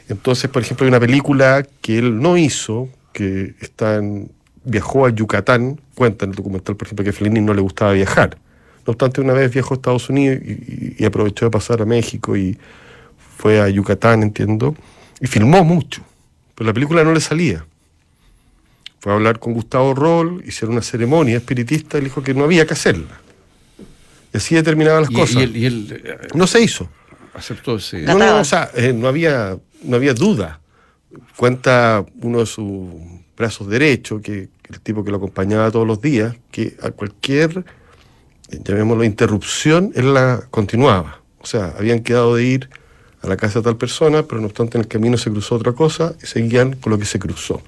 Entonces, 0.10 0.50
por 0.50 0.62
ejemplo, 0.62 0.86
hay 0.86 0.90
una 0.90 1.00
película 1.00 1.66
que 1.82 1.98
él 1.98 2.20
no 2.20 2.38
hizo, 2.38 2.90
que 3.14 3.56
está 3.60 3.96
en, 3.96 4.32
viajó 4.64 5.06
a 5.06 5.10
Yucatán, 5.10 5.80
cuenta 5.96 6.26
en 6.26 6.32
el 6.32 6.36
documental, 6.36 6.76
por 6.76 6.88
ejemplo, 6.88 7.04
que 7.04 7.12
a 7.12 7.14
Fellini 7.14 7.42
no 7.42 7.54
le 7.54 7.62
gustaba 7.62 7.94
viajar. 7.94 8.38
No 8.86 8.92
obstante, 8.92 9.22
una 9.22 9.34
vez 9.34 9.52
viajó 9.52 9.74
a 9.74 9.78
Estados 9.78 10.10
Unidos 10.10 10.40
y, 10.44 10.96
y 11.00 11.06
aprovechó 11.06 11.46
de 11.46 11.52
pasar 11.52 11.82
a 11.82 11.86
México 11.86 12.36
y 12.38 12.58
fue 13.38 13.60
a 13.62 13.70
Yucatán, 13.70 14.24
entiendo, 14.24 14.76
y 15.20 15.28
filmó 15.28 15.64
mucho, 15.64 16.04
pero 16.56 16.68
la 16.68 16.74
película 16.74 17.04
no 17.04 17.14
le 17.14 17.22
salía. 17.22 17.66
Fue 19.00 19.12
a 19.12 19.16
hablar 19.16 19.40
con 19.40 19.54
Gustavo 19.54 19.94
Roll, 19.94 20.44
hicieron 20.48 20.74
una 20.74 20.82
ceremonia 20.82 21.38
espiritista, 21.38 21.98
y 21.98 22.02
dijo 22.02 22.24
que 22.24 22.34
no 22.34 22.44
había 22.44 22.66
que 22.66 22.74
hacerla. 22.74 23.22
Y 24.36 24.38
así 24.38 24.54
determinaban 24.54 25.04
las 25.04 25.12
cosas. 25.12 25.44
Y 25.54 25.66
él, 25.66 26.02
eh, 26.04 26.28
no 26.34 26.46
se 26.46 26.62
hizo. 26.62 26.90
Aceptó 27.34 27.78
ese. 27.78 28.02
No, 28.02 28.16
no, 28.16 28.42
o 28.42 28.44
sea, 28.44 28.70
eh, 28.76 28.92
no, 28.92 29.08
había, 29.08 29.58
no 29.82 29.96
había 29.96 30.14
duda. 30.14 30.60
Cuenta 31.38 32.04
uno 32.22 32.40
de 32.40 32.46
sus 32.46 32.90
brazos 33.38 33.70
derechos, 33.70 34.22
que 34.22 34.50
el 34.70 34.82
tipo 34.82 35.06
que 35.06 35.12
lo 35.12 35.18
acompañaba 35.18 35.72
todos 35.72 35.88
los 35.88 36.02
días, 36.02 36.36
que 36.52 36.76
a 36.84 36.92
cualquier, 36.92 37.64
llamémoslo, 38.50 39.06
interrupción, 39.06 39.94
él 39.96 40.14
la 40.14 40.46
continuaba. 40.52 41.22
O 41.40 41.46
sea, 41.46 41.74
habían 41.80 42.02
quedado 42.02 42.36
de 42.36 42.44
ir 42.44 42.70
a 43.22 43.28
la 43.28 43.38
casa 43.38 43.60
de 43.60 43.64
tal 43.64 43.78
persona, 43.78 44.24
pero 44.24 44.42
no 44.42 44.48
obstante 44.48 44.78
en 44.78 44.82
el 44.82 44.90
camino 44.90 45.16
se 45.16 45.32
cruzó 45.32 45.56
otra 45.56 45.72
cosa 45.72 46.14
y 46.22 46.26
seguían 46.26 46.76
con 46.76 46.92
lo 46.92 47.00
que 47.00 47.06
se 47.06 47.20
cruzó. 47.20 47.62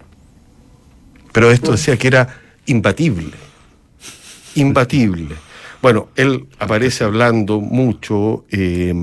Pero 1.31 1.49
esto 1.49 1.71
decía 1.71 1.95
que 1.95 2.09
era 2.09 2.41
imbatible. 2.65 3.37
Imbatible. 4.55 5.46
Bueno, 5.87 6.09
él 6.17 6.49
aparece 6.59 7.05
hablando 7.05 7.61
mucho, 7.61 8.43
eh, 8.51 8.93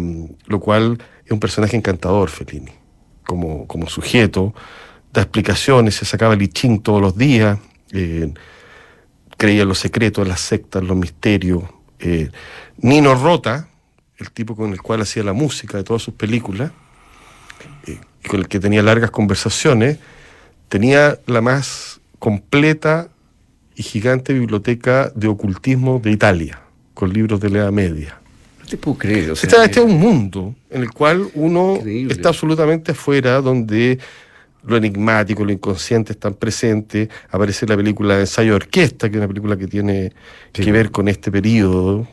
lo 0.45 0.61
cual 0.61 0.99
es 1.25 1.33
un 1.33 1.41
personaje 1.41 1.79
encantador, 1.79 2.29
Fellini, 2.29 2.73
como, 3.25 3.67
como 3.67 3.89
sujeto. 3.89 4.53
Da 5.11 5.23
explicaciones, 5.23 5.95
se 5.95 6.05
sacaba 6.05 6.35
el 6.35 6.43
ichín 6.43 6.83
todos 6.83 7.01
los 7.01 7.17
días, 7.17 7.59
eh, 7.91 8.35
creía 9.39 9.63
en 9.63 9.69
los 9.69 9.79
secretos, 9.79 10.25
en 10.25 10.29
las 10.29 10.43
sectas, 10.43 10.83
en 10.83 10.89
los 10.89 10.99
misterios. 10.99 11.63
Eh, 12.01 12.29
Nino 12.77 13.15
Rota, 13.15 13.67
el 14.19 14.31
tipo 14.31 14.55
con 14.55 14.73
el 14.73 14.83
cual 14.83 15.01
hacía 15.01 15.25
la 15.25 15.33
música 15.33 15.79
de 15.79 15.85
todas 15.85 16.03
sus 16.03 16.13
películas, 16.13 16.71
eh, 17.87 17.99
con 18.29 18.41
el 18.41 18.47
que 18.47 18.61
tenía 18.61 18.83
largas 18.83 19.11
conversaciones, 19.11 20.01
tenía 20.69 21.19
la 21.25 21.41
más 21.41 22.03
completa 22.19 23.09
y 23.75 23.83
gigante 23.83 24.35
biblioteca 24.35 25.11
de 25.15 25.29
ocultismo 25.29 25.99
de 25.99 26.11
Italia, 26.11 26.61
con 27.05 27.13
libros 27.13 27.39
de 27.39 27.51
la 27.51 27.59
Edad 27.59 27.73
Media. 27.73 28.19
No 28.61 28.67
te 28.67 28.79
puedo 28.79 28.97
creer. 28.97 29.31
O 29.33 29.37
sea, 29.37 29.47
este, 29.47 29.63
este, 29.63 29.81
es 29.81 29.87
un 29.87 30.01
mundo 30.01 30.55
en 30.71 30.81
el 30.81 30.91
cual 30.91 31.29
uno 31.35 31.77
increíble. 31.77 32.15
está 32.15 32.31
absolutamente 32.31 32.93
afuera, 32.93 33.43
donde 33.43 33.99
lo 34.67 34.75
enigmático, 34.79 35.45
lo 35.45 35.53
inconsciente 35.53 36.15
están 36.15 36.33
presentes. 36.33 37.11
Aparece 37.31 37.67
la 37.67 37.77
película 37.77 38.15
de 38.15 38.21
ensayo 38.23 38.53
de 38.53 38.57
orquesta, 38.57 39.11
que 39.11 39.17
es 39.17 39.19
una 39.19 39.29
película 39.29 39.55
que 39.59 39.67
tiene 39.67 40.13
sí. 40.55 40.65
que 40.65 40.73
ver 40.73 40.91
con 40.91 41.09
este 41.09 41.31
periodo, 41.31 42.09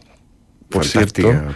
por 0.68 0.84
cierto. 0.84 1.22
Película. 1.22 1.56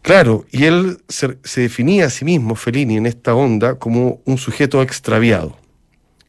Claro, 0.00 0.46
y 0.50 0.64
él 0.64 1.02
se, 1.06 1.36
se, 1.44 1.60
definía 1.60 2.06
a 2.06 2.10
sí 2.10 2.24
mismo, 2.24 2.54
Fellini, 2.54 2.96
en 2.96 3.04
esta 3.04 3.34
onda, 3.34 3.74
como 3.74 4.22
un 4.24 4.38
sujeto 4.38 4.80
extraviado 4.80 5.58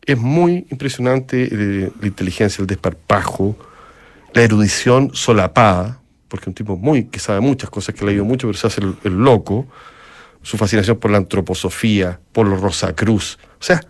es 0.05 0.17
muy 0.17 0.65
impresionante 0.69 1.47
eh, 1.49 1.91
la 1.99 2.07
inteligencia, 2.07 2.61
el 2.61 2.67
desparpajo, 2.67 3.55
la 4.33 4.41
erudición 4.41 5.11
solapada, 5.13 5.99
porque 6.27 6.49
un 6.49 6.55
tipo 6.55 6.75
muy 6.75 7.05
que 7.05 7.19
sabe 7.19 7.39
muchas 7.39 7.69
cosas, 7.69 7.93
que 7.93 8.03
ha 8.03 8.07
leído 8.07 8.25
mucho, 8.25 8.47
pero 8.47 8.57
se 8.57 8.67
hace 8.67 8.81
el, 9.03 9.13
loco, 9.13 9.67
su 10.41 10.57
fascinación 10.57 10.97
por 10.97 11.11
la 11.11 11.17
antroposofía, 11.17 12.19
por 12.31 12.47
los 12.47 12.59
Rosacruz. 12.59 13.37
O 13.59 13.63
sea, 13.63 13.81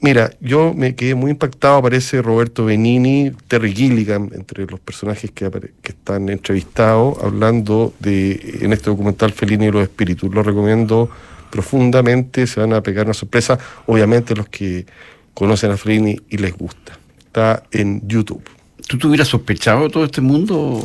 mira, 0.00 0.30
yo 0.40 0.72
me 0.74 0.94
quedé 0.94 1.14
muy 1.14 1.30
impactado, 1.30 1.76
aparece 1.76 2.22
Roberto 2.22 2.64
Benini, 2.64 3.32
Terry 3.48 3.74
Gilligan, 3.74 4.30
entre 4.32 4.66
los 4.66 4.80
personajes 4.80 5.30
que, 5.30 5.50
que 5.82 5.92
están 5.92 6.28
entrevistados, 6.30 7.18
hablando 7.22 7.92
de, 8.00 8.58
en 8.62 8.72
este 8.72 8.90
documental 8.90 9.32
Felini 9.32 9.66
y 9.66 9.70
los 9.70 9.82
espíritus. 9.82 10.32
Lo 10.34 10.42
recomiendo 10.42 11.10
profundamente, 11.50 12.46
se 12.46 12.60
van 12.60 12.72
a 12.72 12.82
pegar 12.82 13.06
una 13.06 13.14
sorpresa, 13.14 13.58
obviamente 13.86 14.34
los 14.34 14.48
que 14.48 14.86
conocen 15.34 15.70
a 15.70 15.76
Fellini 15.76 16.18
y 16.28 16.38
les 16.38 16.56
gusta. 16.56 16.98
Está 17.18 17.62
en 17.70 18.06
YouTube. 18.08 18.57
¿Tú 18.88 18.98
te 18.98 19.06
hubieras 19.06 19.28
sospechado 19.28 19.88
todo 19.90 20.04
este 20.04 20.20
mundo? 20.20 20.82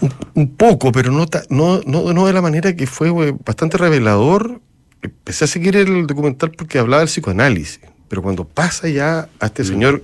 Un, 0.00 0.14
un 0.34 0.56
poco, 0.56 0.92
pero 0.92 1.10
no, 1.10 1.26
no, 1.50 1.80
no, 1.84 2.12
no, 2.12 2.26
de 2.26 2.32
la 2.32 2.40
manera 2.40 2.74
que 2.74 2.86
fue 2.86 3.10
wey, 3.10 3.34
bastante 3.44 3.76
revelador. 3.76 4.60
Empecé 5.02 5.44
a 5.44 5.48
seguir 5.48 5.76
el 5.76 6.06
documental 6.06 6.52
porque 6.52 6.78
hablaba 6.78 7.00
del 7.00 7.08
psicoanálisis, 7.08 7.80
pero 8.08 8.22
cuando 8.22 8.44
pasa 8.46 8.88
ya 8.88 9.28
a 9.40 9.46
este 9.46 9.62
mm. 9.62 9.66
señor 9.66 10.02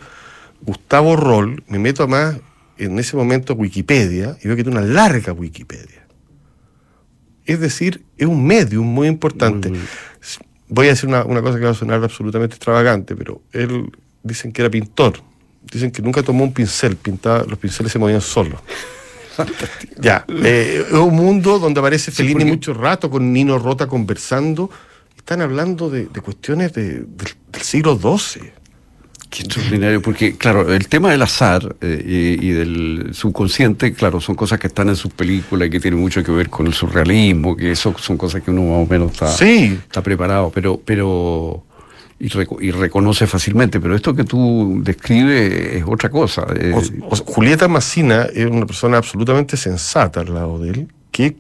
Gustavo 0.63 1.17
Roll, 1.17 1.63
me 1.69 1.79
meto 1.79 2.03
a 2.03 2.07
más 2.07 2.37
en 2.77 2.99
ese 2.99 3.17
momento 3.17 3.53
a 3.53 3.57
Wikipedia 3.57 4.37
y 4.43 4.49
veo 4.49 4.57
que 4.57 4.65
tiene 4.65 4.79
una 4.79 4.87
larga 4.87 5.33
Wikipedia. 5.33 6.07
Es 7.45 7.61
decir, 7.61 8.05
es 8.19 8.27
un 8.27 8.45
medium 8.45 8.85
muy 8.85 9.07
importante. 9.07 9.73
Voy 10.69 10.89
a 10.89 10.91
decir 10.91 11.09
una, 11.09 11.25
una, 11.25 11.41
cosa 11.41 11.59
que 11.59 11.65
va 11.65 11.71
a 11.71 11.75
sonar 11.75 12.03
absolutamente 12.03 12.57
extravagante, 12.57 13.15
pero 13.15 13.41
él 13.53 13.93
dicen 14.25 14.53
que 14.53 14.63
era 14.63 14.71
pintor. 14.71 15.23
Dicen 15.73 15.91
que 15.91 16.03
nunca 16.03 16.23
tomó 16.23 16.45
un 16.45 16.53
pincel, 16.53 16.97
pintaba, 16.97 17.45
los 17.45 17.59
pinceles 17.59 17.93
se 17.93 17.99
movían 17.99 18.21
solos. 18.21 18.61
ya, 20.01 20.25
eh, 20.29 20.85
es 20.87 20.93
un 20.93 21.15
mundo 21.15 21.59
donde 21.59 21.81
aparece 21.81 22.11
Fellini 22.11 22.45
sí, 22.45 22.47
mucho 22.47 22.75
rato 22.75 23.11
con 23.11 23.33
Nino 23.33 23.59
Rota 23.59 23.87
conversando. 23.87 24.71
Están 25.17 25.41
hablando 25.43 25.91
de, 25.91 26.07
de 26.07 26.21
cuestiones 26.21 26.73
de, 26.73 27.01
de, 27.01 27.27
del 27.53 27.63
siglo 27.63 27.99
XII. 27.99 28.53
Qué 29.29 29.43
extraordinario, 29.43 30.01
porque 30.01 30.37
claro, 30.37 30.73
el 30.73 30.87
tema 30.87 31.11
del 31.11 31.21
azar 31.21 31.75
eh, 31.81 32.37
y, 32.41 32.47
y, 32.47 32.51
del 32.53 33.11
subconsciente, 33.13 33.93
claro, 33.93 34.21
son 34.21 34.37
cosas 34.37 34.61
que 34.61 34.69
están 34.69 34.89
en 34.89 34.97
sus 34.97 35.13
películas 35.13 35.67
y 35.67 35.71
que 35.71 35.81
tienen 35.81 35.99
mucho 35.99 36.23
que 36.23 36.31
ver 36.31 36.49
con 36.49 36.67
el 36.69 36.73
surrealismo, 36.73 37.57
que 37.57 37.73
eso 37.73 37.95
son 37.99 38.17
cosas 38.17 38.43
que 38.43 38.53
uno 38.53 38.63
más 38.63 38.87
o 38.87 38.91
menos 38.91 39.13
está, 39.13 39.27
sí. 39.27 39.79
está 39.83 40.01
preparado, 40.01 40.53
pero, 40.55 40.81
pero 40.83 41.66
y, 42.19 42.29
rec 42.29 42.49
y, 42.61 42.71
reconoce 42.71 43.27
fácilmente, 43.27 43.79
pero 43.81 43.95
esto 43.95 44.15
que 44.15 44.25
tú 44.25 44.81
describes 44.83 45.77
es 45.77 45.85
otra 45.87 46.11
cosa. 46.11 46.47
O, 46.75 46.83
o, 47.09 47.17
Julieta 47.17 47.69
Massina 47.69 48.27
es 48.33 48.47
una 48.47 48.67
persona 48.67 48.97
absolutamente 48.97 49.57
sensata 49.57 50.21
al 50.21 50.33
lado 50.33 50.59
de 50.59 50.71
él, 50.71 50.89
que 51.11 51.37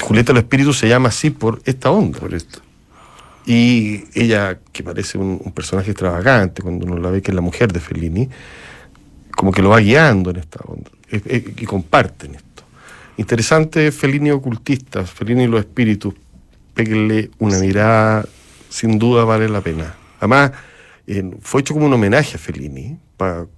Julieta 0.00 0.32
el 0.32 0.38
Espíritu 0.38 0.72
se 0.72 0.88
llama 0.88 1.08
así 1.08 1.30
por 1.30 1.62
esta 1.64 1.90
onda. 1.90 2.18
Por 2.18 2.34
esto. 2.34 2.60
Y 3.46 4.04
ella, 4.14 4.58
que 4.72 4.82
parece 4.82 5.18
un, 5.18 5.40
un, 5.42 5.52
personaje 5.52 5.90
extravagante, 5.90 6.62
cuando 6.62 6.86
uno 6.86 6.98
la 6.98 7.10
ve 7.10 7.22
que 7.22 7.30
es 7.30 7.34
la 7.34 7.40
mujer 7.40 7.72
de 7.72 7.80
Fellini, 7.80 8.28
como 9.34 9.50
que 9.50 9.62
lo 9.62 9.70
va 9.70 9.80
guiando 9.80 10.30
en 10.30 10.36
esta 10.36 10.60
onda, 10.66 10.90
es, 11.08 11.22
es, 11.26 11.42
y 11.56 11.64
comparten 11.64 12.36
esto. 12.36 12.62
Interesante 13.16 13.90
Fellini 13.90 14.30
ocultista, 14.30 15.04
Fellini 15.04 15.44
y 15.44 15.46
los 15.48 15.60
espíritus, 15.60 16.14
péguenle 16.74 17.30
una 17.38 17.58
mirada, 17.58 18.24
sin 18.68 18.98
duda 18.98 19.24
vale 19.24 19.48
la 19.48 19.60
pena. 19.60 19.94
Además, 20.22 20.52
fue 21.40 21.62
hecho 21.62 21.74
como 21.74 21.86
un 21.86 21.92
homenaje 21.92 22.36
a 22.36 22.38
Fellini, 22.38 22.96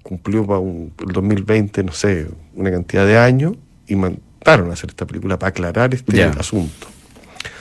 cumplió 0.02 0.46
para 0.46 0.60
el 0.60 1.12
2020, 1.12 1.84
no 1.84 1.92
sé, 1.92 2.26
una 2.54 2.70
cantidad 2.70 3.06
de 3.06 3.18
años, 3.18 3.52
y 3.86 3.96
mandaron 3.96 4.70
a 4.70 4.72
hacer 4.72 4.88
esta 4.88 5.06
película 5.06 5.38
para 5.38 5.50
aclarar 5.50 5.92
este 5.92 6.24
asunto. 6.24 6.86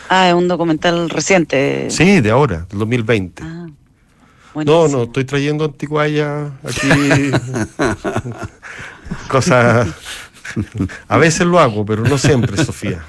Ah, 0.07 0.29
es 0.29 0.36
un 0.36 0.48
documental 0.48 1.10
reciente. 1.10 1.89
Sí, 1.89 2.22
de 2.22 2.31
ahora, 2.31 2.65
del 2.69 2.79
2020. 2.79 3.43
Ah, 3.43 3.67
no, 4.55 4.88
no, 4.88 5.03
estoy 5.03 5.25
trayendo 5.25 5.65
antiguaya 5.65 6.45
aquí. 6.63 7.31
cosas. 9.27 9.89
A 11.10 11.17
veces 11.17 11.45
lo 11.45 11.60
hago, 11.60 11.86
pero 11.86 12.03
no 12.03 12.17
siempre, 12.17 12.63
Sofía. 12.63 13.03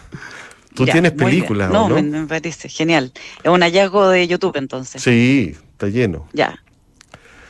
Tú 0.75 0.85
tienes 0.85 1.13
películas, 1.13 1.71
no, 1.71 1.89
¿no? 1.89 2.03
Me, 2.03 2.27
parece 2.27 2.69
genial. 2.69 3.13
Es 3.43 3.51
un 3.51 3.61
hallazgo 3.61 4.09
de 4.09 4.27
YouTube 4.27 4.57
entonces. 4.57 5.01
Sí, 5.01 5.57
está 5.73 5.89
lleno. 5.89 6.29
Ya. 6.33 6.61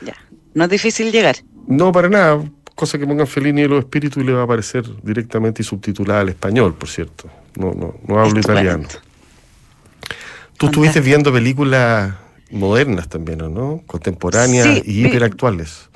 Ya. 0.03 0.15
No 0.53 0.65
es 0.65 0.71
difícil 0.71 1.11
llegar. 1.11 1.37
No, 1.67 1.91
para 1.91 2.09
nada. 2.09 2.45
Cosa 2.75 2.99
que 2.99 3.07
pongan 3.07 3.27
Fellini 3.27 3.63
y 3.63 3.69
los 3.69 3.79
espíritus 3.79 4.23
y 4.23 4.27
le 4.27 4.33
va 4.33 4.43
a 4.43 4.45
aparecer 4.45 4.85
directamente 5.03 5.63
y 5.63 5.65
subtitulada 5.65 6.21
al 6.21 6.29
español, 6.29 6.75
por 6.75 6.89
cierto. 6.89 7.31
No, 7.57 7.73
no, 7.73 7.95
no 8.07 8.21
hablo 8.21 8.39
italiano. 8.39 8.89
Tú 10.59 10.67
estuviste 10.67 11.01
viendo 11.01 11.33
películas 11.33 12.15
modernas 12.51 13.09
también, 13.09 13.39
no? 13.39 13.83
Contemporáneas 13.87 14.83
y 14.85 15.07
hiperactuales. 15.07 15.89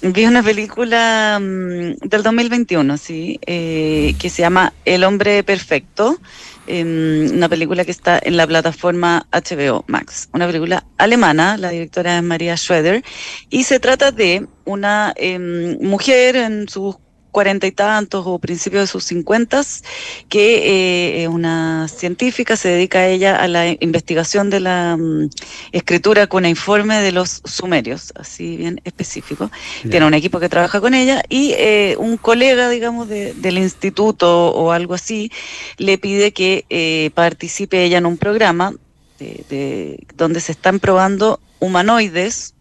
Vi 0.00 0.26
una 0.26 0.44
película 0.44 1.40
mm, 1.40 2.08
del 2.08 2.22
2021, 2.22 2.96
sí, 2.98 3.40
eh, 3.44 4.14
que 4.20 4.30
se 4.30 4.42
llama 4.42 4.72
El 4.84 5.02
hombre 5.02 5.42
perfecto, 5.42 6.20
em, 6.68 7.28
una 7.32 7.48
película 7.48 7.84
que 7.84 7.90
está 7.90 8.20
en 8.22 8.36
la 8.36 8.46
plataforma 8.46 9.26
HBO 9.32 9.84
Max, 9.88 10.28
una 10.32 10.46
película 10.46 10.86
alemana, 10.98 11.56
la 11.56 11.70
directora 11.70 12.16
es 12.16 12.22
María 12.22 12.56
Schroeder, 12.56 13.02
y 13.50 13.64
se 13.64 13.80
trata 13.80 14.12
de 14.12 14.46
una 14.64 15.12
em, 15.16 15.76
mujer 15.80 16.36
en 16.36 16.68
sus 16.68 16.94
cuarenta 17.30 17.66
y 17.66 17.72
tantos 17.72 18.24
o 18.26 18.38
principios 18.38 18.82
de 18.82 18.86
sus 18.86 19.04
cincuentas, 19.04 19.84
que 20.28 21.18
eh, 21.18 21.22
es 21.22 21.28
una 21.28 21.88
científica, 21.88 22.56
se 22.56 22.68
dedica 22.68 23.00
a 23.00 23.08
ella 23.08 23.36
a 23.36 23.48
la 23.48 23.68
investigación 23.80 24.50
de 24.50 24.60
la 24.60 24.96
mm, 24.96 25.30
escritura 25.72 26.26
con 26.26 26.46
informe 26.46 27.00
de 27.00 27.12
los 27.12 27.42
sumerios, 27.44 28.12
así 28.16 28.56
bien 28.56 28.80
específico. 28.84 29.50
Tiene 29.88 30.06
un 30.06 30.14
equipo 30.14 30.40
que 30.40 30.48
trabaja 30.48 30.80
con 30.80 30.94
ella 30.94 31.22
y 31.28 31.52
eh, 31.56 31.96
un 31.98 32.16
colega, 32.16 32.68
digamos, 32.68 33.08
del 33.08 33.58
instituto 33.58 34.50
o 34.50 34.72
algo 34.72 34.94
así, 34.94 35.30
le 35.76 35.98
pide 35.98 36.32
que 36.32 36.64
eh, 36.70 37.10
participe 37.14 37.84
ella 37.84 37.98
en 37.98 38.06
un 38.06 38.18
programa 38.18 38.74
de, 39.18 40.04
donde 40.14 40.40
se 40.40 40.52
están 40.52 40.78
probando 40.80 41.40
humanoides 41.60 42.54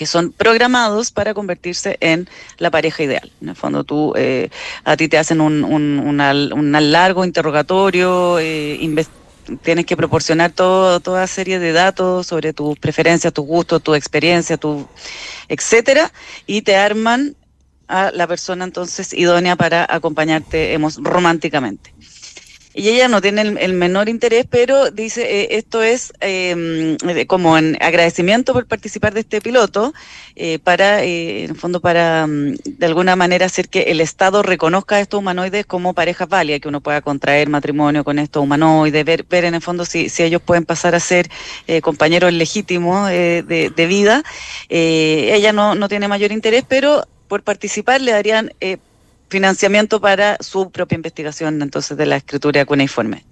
que 0.00 0.06
son 0.06 0.32
programados 0.32 1.10
para 1.10 1.34
convertirse 1.34 1.98
en 2.00 2.26
la 2.56 2.70
pareja 2.70 3.02
ideal. 3.02 3.30
En 3.42 3.50
el 3.50 3.54
fondo, 3.54 3.84
tú, 3.84 4.14
eh, 4.16 4.48
a 4.82 4.96
ti 4.96 5.08
te 5.08 5.18
hacen 5.18 5.42
un, 5.42 5.62
un, 5.62 6.72
largo 6.90 7.22
interrogatorio, 7.22 8.38
eh, 8.38 8.80
tienes 9.60 9.84
que 9.84 9.98
proporcionar 9.98 10.52
todo, 10.52 11.00
toda 11.00 11.26
serie 11.26 11.58
de 11.58 11.72
datos 11.72 12.28
sobre 12.28 12.54
tus 12.54 12.78
preferencias, 12.78 13.34
tus 13.34 13.44
gustos, 13.44 13.82
tu 13.82 13.94
experiencia, 13.94 14.56
tu 14.56 14.88
etcétera, 15.50 16.10
y 16.46 16.62
te 16.62 16.76
arman 16.76 17.36
a 17.86 18.10
la 18.10 18.26
persona 18.26 18.64
entonces 18.64 19.12
idónea 19.12 19.54
para 19.54 19.86
acompañarte 19.86 20.78
románticamente 20.96 21.92
y 22.72 22.88
ella 22.88 23.08
no 23.08 23.20
tiene 23.20 23.42
el, 23.42 23.72
menor 23.72 24.08
interés, 24.08 24.46
pero 24.48 24.90
dice, 24.92 25.22
eh, 25.22 25.56
esto 25.56 25.82
es 25.82 26.12
em, 26.20 26.96
como 27.26 27.58
en 27.58 27.76
agradecimiento 27.80 28.52
por 28.52 28.66
participar 28.66 29.12
de 29.12 29.20
este 29.20 29.40
piloto, 29.40 29.92
eh, 30.36 30.60
para, 30.60 31.02
eh, 31.02 31.44
en 31.44 31.50
el 31.50 31.56
fondo, 31.56 31.80
para 31.80 32.28
mm, 32.28 32.54
de 32.64 32.86
alguna 32.86 33.16
manera 33.16 33.46
hacer 33.46 33.68
que 33.68 33.82
el 33.82 34.00
Estado 34.00 34.44
reconozca 34.44 34.96
a 34.96 35.00
estos 35.00 35.18
humanoides 35.18 35.66
como 35.66 35.94
parejas 35.94 36.28
válidas, 36.28 36.60
que 36.60 36.68
uno 36.68 36.80
pueda 36.80 37.00
contraer 37.00 37.48
matrimonio 37.48 38.04
con 38.04 38.20
estos 38.20 38.42
humanoides, 38.42 39.04
ver, 39.04 39.24
ver 39.28 39.46
en 39.46 39.56
el 39.56 39.62
fondo 39.62 39.84
si, 39.84 40.08
si 40.08 40.22
ellos 40.22 40.40
pueden 40.40 40.64
pasar 40.64 40.94
a 40.94 41.00
ser 41.00 41.28
compañeros 41.82 42.32
legítimos 42.32 43.08
de, 43.08 43.72
de, 43.74 43.86
vida. 43.86 44.22
ella 44.68 45.52
no, 45.52 45.74
no 45.74 45.88
tiene 45.88 46.08
mayor 46.08 46.32
interés, 46.32 46.64
pero 46.68 47.04
por 47.28 47.42
participar 47.42 48.00
le 48.00 48.12
darían 48.12 48.52
financiamiento 49.30 50.00
para 50.00 50.36
su 50.40 50.70
propia 50.70 50.96
investigación 50.96 51.62
entonces 51.62 51.96
de 51.96 52.06
la 52.06 52.16
escritura 52.16 52.64
cuneiforme. 52.66 53.24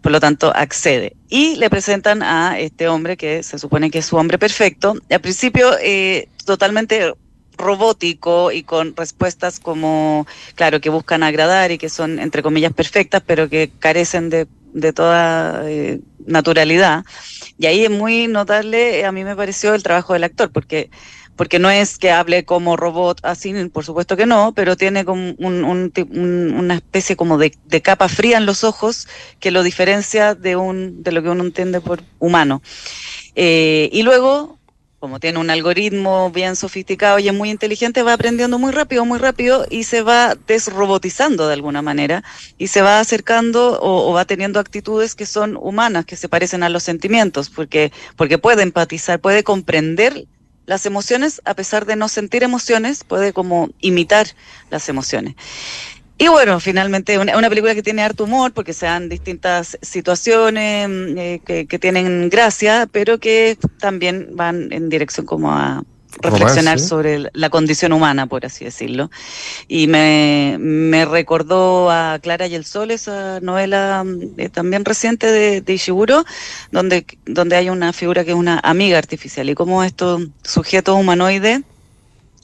Por 0.00 0.12
lo 0.12 0.20
tanto, 0.20 0.52
accede. 0.54 1.16
Y 1.28 1.56
le 1.56 1.70
presentan 1.70 2.22
a 2.22 2.58
este 2.58 2.88
hombre 2.88 3.16
que 3.16 3.42
se 3.42 3.58
supone 3.58 3.90
que 3.90 3.98
es 3.98 4.06
su 4.06 4.16
hombre 4.16 4.38
perfecto. 4.38 4.94
Al 5.10 5.20
principio, 5.20 5.76
eh, 5.80 6.28
totalmente 6.44 7.14
robótico 7.56 8.52
y 8.52 8.62
con 8.62 8.94
respuestas 8.96 9.60
como, 9.60 10.26
claro, 10.54 10.80
que 10.80 10.90
buscan 10.90 11.22
agradar 11.22 11.70
y 11.70 11.78
que 11.78 11.88
son, 11.88 12.18
entre 12.18 12.42
comillas, 12.42 12.72
perfectas, 12.72 13.22
pero 13.26 13.48
que 13.48 13.70
carecen 13.78 14.30
de, 14.30 14.46
de 14.72 14.92
toda 14.92 15.62
eh, 15.68 16.00
naturalidad. 16.26 17.04
Y 17.58 17.66
ahí 17.66 17.84
es 17.84 17.90
muy 17.90 18.26
notable, 18.26 19.04
a 19.04 19.12
mí 19.12 19.24
me 19.24 19.36
pareció 19.36 19.74
el 19.74 19.82
trabajo 19.82 20.14
del 20.14 20.24
actor, 20.24 20.50
porque 20.50 20.90
porque 21.36 21.58
no 21.58 21.70
es 21.70 21.98
que 21.98 22.10
hable 22.10 22.44
como 22.44 22.76
robot 22.76 23.20
así, 23.22 23.52
por 23.70 23.84
supuesto 23.84 24.16
que 24.16 24.26
no, 24.26 24.52
pero 24.54 24.76
tiene 24.76 25.04
como 25.04 25.32
una 25.38 26.74
especie 26.74 27.16
como 27.16 27.38
de, 27.38 27.52
capa 27.82 28.08
fría 28.08 28.36
en 28.36 28.46
los 28.46 28.62
ojos 28.62 29.08
que 29.38 29.50
lo 29.50 29.62
diferencia 29.62 30.34
de, 30.34 30.56
un, 30.56 31.02
de 31.02 31.12
lo 31.12 31.22
que 31.22 31.30
uno 31.30 31.42
entiende 31.44 31.80
por 31.80 32.02
humano. 32.18 32.62
Eh, 33.36 33.88
y 33.90 34.02
luego, 34.02 34.58
como 34.98 35.18
tiene 35.18 35.38
un 35.38 35.48
algoritmo 35.48 36.30
bien 36.30 36.56
sofisticado 36.56 37.18
y 37.18 37.28
es 37.28 37.34
muy 37.34 37.48
inteligente, 37.48 38.02
va 38.02 38.12
aprendiendo 38.12 38.58
muy 38.58 38.70
rápido, 38.70 39.06
muy 39.06 39.18
rápido 39.18 39.66
y 39.70 39.84
se 39.84 40.02
va 40.02 40.36
desrobotizando 40.46 41.48
de 41.48 41.54
alguna 41.54 41.80
manera 41.80 42.22
y 42.58 42.66
se 42.66 42.82
va 42.82 43.00
acercando 43.00 43.80
o, 43.80 44.10
o, 44.10 44.12
va 44.12 44.26
teniendo 44.26 44.60
actitudes 44.60 45.14
que 45.14 45.24
son 45.24 45.56
humanas, 45.56 46.04
que 46.04 46.16
se 46.16 46.28
parecen 46.28 46.62
a 46.62 46.68
los 46.68 46.82
sentimientos, 46.82 47.48
porque, 47.48 47.92
porque 48.16 48.36
puede 48.36 48.62
empatizar, 48.62 49.20
puede 49.20 49.42
comprender 49.42 50.26
las 50.70 50.86
emociones, 50.86 51.42
a 51.44 51.54
pesar 51.54 51.84
de 51.84 51.96
no 51.96 52.08
sentir 52.08 52.44
emociones, 52.44 53.02
puede 53.02 53.32
como 53.32 53.70
imitar 53.80 54.28
las 54.70 54.88
emociones. 54.88 55.34
Y 56.16 56.28
bueno, 56.28 56.60
finalmente 56.60 57.18
una, 57.18 57.36
una 57.36 57.48
película 57.48 57.74
que 57.74 57.82
tiene 57.82 58.02
harto 58.02 58.22
humor 58.22 58.52
porque 58.52 58.72
se 58.72 58.86
dan 58.86 59.08
distintas 59.08 59.76
situaciones 59.82 60.88
mm, 60.88 61.18
eh, 61.18 61.40
que, 61.44 61.66
que, 61.66 61.78
tienen 61.80 62.30
gracia, 62.30 62.88
pero 62.92 63.18
que 63.18 63.58
también 63.80 64.28
van 64.34 64.72
en 64.72 64.88
dirección 64.88 65.26
como 65.26 65.50
a, 65.50 65.82
reflexionar 66.18 66.78
sobre 66.78 67.30
la 67.32 67.50
condición 67.50 67.92
humana, 67.92 68.26
por 68.26 68.44
así 68.44 68.64
decirlo. 68.64 69.10
Y 69.68 69.86
me, 69.86 70.56
me, 70.58 71.04
recordó 71.04 71.90
a 71.90 72.18
Clara 72.20 72.46
y 72.46 72.54
el 72.54 72.64
Sol, 72.64 72.90
esa 72.90 73.40
novela 73.40 74.04
eh, 74.36 74.48
también 74.48 74.84
reciente 74.84 75.26
de, 75.26 75.60
de, 75.60 75.72
Ishiguro, 75.72 76.24
donde, 76.72 77.06
donde 77.26 77.56
hay 77.56 77.70
una 77.70 77.92
figura 77.92 78.24
que 78.24 78.30
es 78.30 78.36
una 78.36 78.60
amiga 78.62 78.98
artificial 78.98 79.48
y 79.48 79.54
cómo 79.54 79.84
estos 79.84 80.28
sujetos 80.42 80.96
humanoides, 80.96 81.62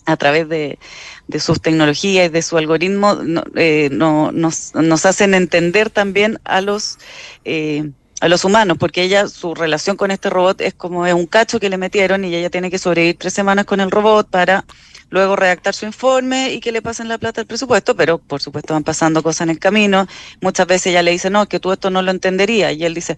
a 0.08 0.16
través 0.16 0.48
de, 0.48 0.78
de 1.26 1.40
sus 1.40 1.60
tecnologías 1.60 2.26
y 2.26 2.28
de 2.28 2.42
su 2.42 2.56
algoritmo, 2.56 3.18
eh, 3.56 3.88
no, 3.90 4.30
nos, 4.30 4.72
nos 4.74 5.04
hacen 5.04 5.34
entender 5.34 5.90
también 5.90 6.38
a 6.44 6.60
los... 6.60 6.98
Eh, 7.44 7.90
a 8.20 8.28
los 8.28 8.44
humanos, 8.44 8.78
porque 8.78 9.02
ella, 9.02 9.28
su 9.28 9.54
relación 9.54 9.96
con 9.96 10.10
este 10.10 10.30
robot 10.30 10.60
es 10.60 10.74
como 10.74 11.06
es 11.06 11.14
un 11.14 11.26
cacho 11.26 11.60
que 11.60 11.68
le 11.68 11.76
metieron 11.76 12.24
y 12.24 12.34
ella 12.34 12.50
tiene 12.50 12.70
que 12.70 12.78
sobrevivir 12.78 13.18
tres 13.18 13.34
semanas 13.34 13.66
con 13.66 13.80
el 13.80 13.90
robot 13.90 14.28
para 14.28 14.64
luego 15.08 15.36
redactar 15.36 15.74
su 15.74 15.86
informe 15.86 16.52
y 16.52 16.60
que 16.60 16.72
le 16.72 16.82
pasen 16.82 17.08
la 17.08 17.18
plata 17.18 17.40
al 17.40 17.46
presupuesto, 17.46 17.94
pero 17.94 18.18
por 18.18 18.40
supuesto 18.40 18.74
van 18.74 18.84
pasando 18.84 19.22
cosas 19.22 19.42
en 19.42 19.50
el 19.50 19.58
camino. 19.58 20.06
Muchas 20.40 20.66
veces 20.66 20.88
ella 20.88 21.02
le 21.02 21.12
dice, 21.12 21.30
no, 21.30 21.46
que 21.46 21.60
tú 21.60 21.72
esto 21.72 21.90
no 21.90 22.02
lo 22.02 22.10
entenderías. 22.10 22.74
Y 22.74 22.84
él 22.84 22.94
dice, 22.94 23.16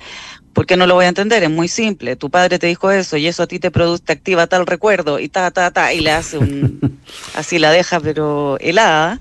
¿por 0.53 0.67
qué 0.67 0.77
no 0.77 0.87
lo 0.87 0.95
voy 0.95 1.07
a 1.07 1.09
entender? 1.09 1.43
Es 1.43 1.51
muy 1.51 1.69
simple. 1.69 2.17
Tu 2.17 2.31
padre 2.31 2.59
te 2.59 2.67
dijo 2.67 2.91
eso 2.91 3.17
y 3.17 3.27
eso 3.27 3.45
a 3.45 3.47
ti 3.47 3.59
te 3.59 3.71
produce, 3.71 4.05
te 4.05 4.13
activa 4.13 4.47
tal 4.47 4.67
recuerdo 4.67 5.19
y 5.19 5.29
ta, 5.29 5.51
ta, 5.51 5.71
ta, 5.71 5.93
y 5.93 6.01
le 6.01 6.11
hace 6.11 6.39
un, 6.39 7.01
así 7.35 7.59
la 7.59 7.71
deja, 7.71 8.01
pero 8.01 8.59
helada. 8.61 9.21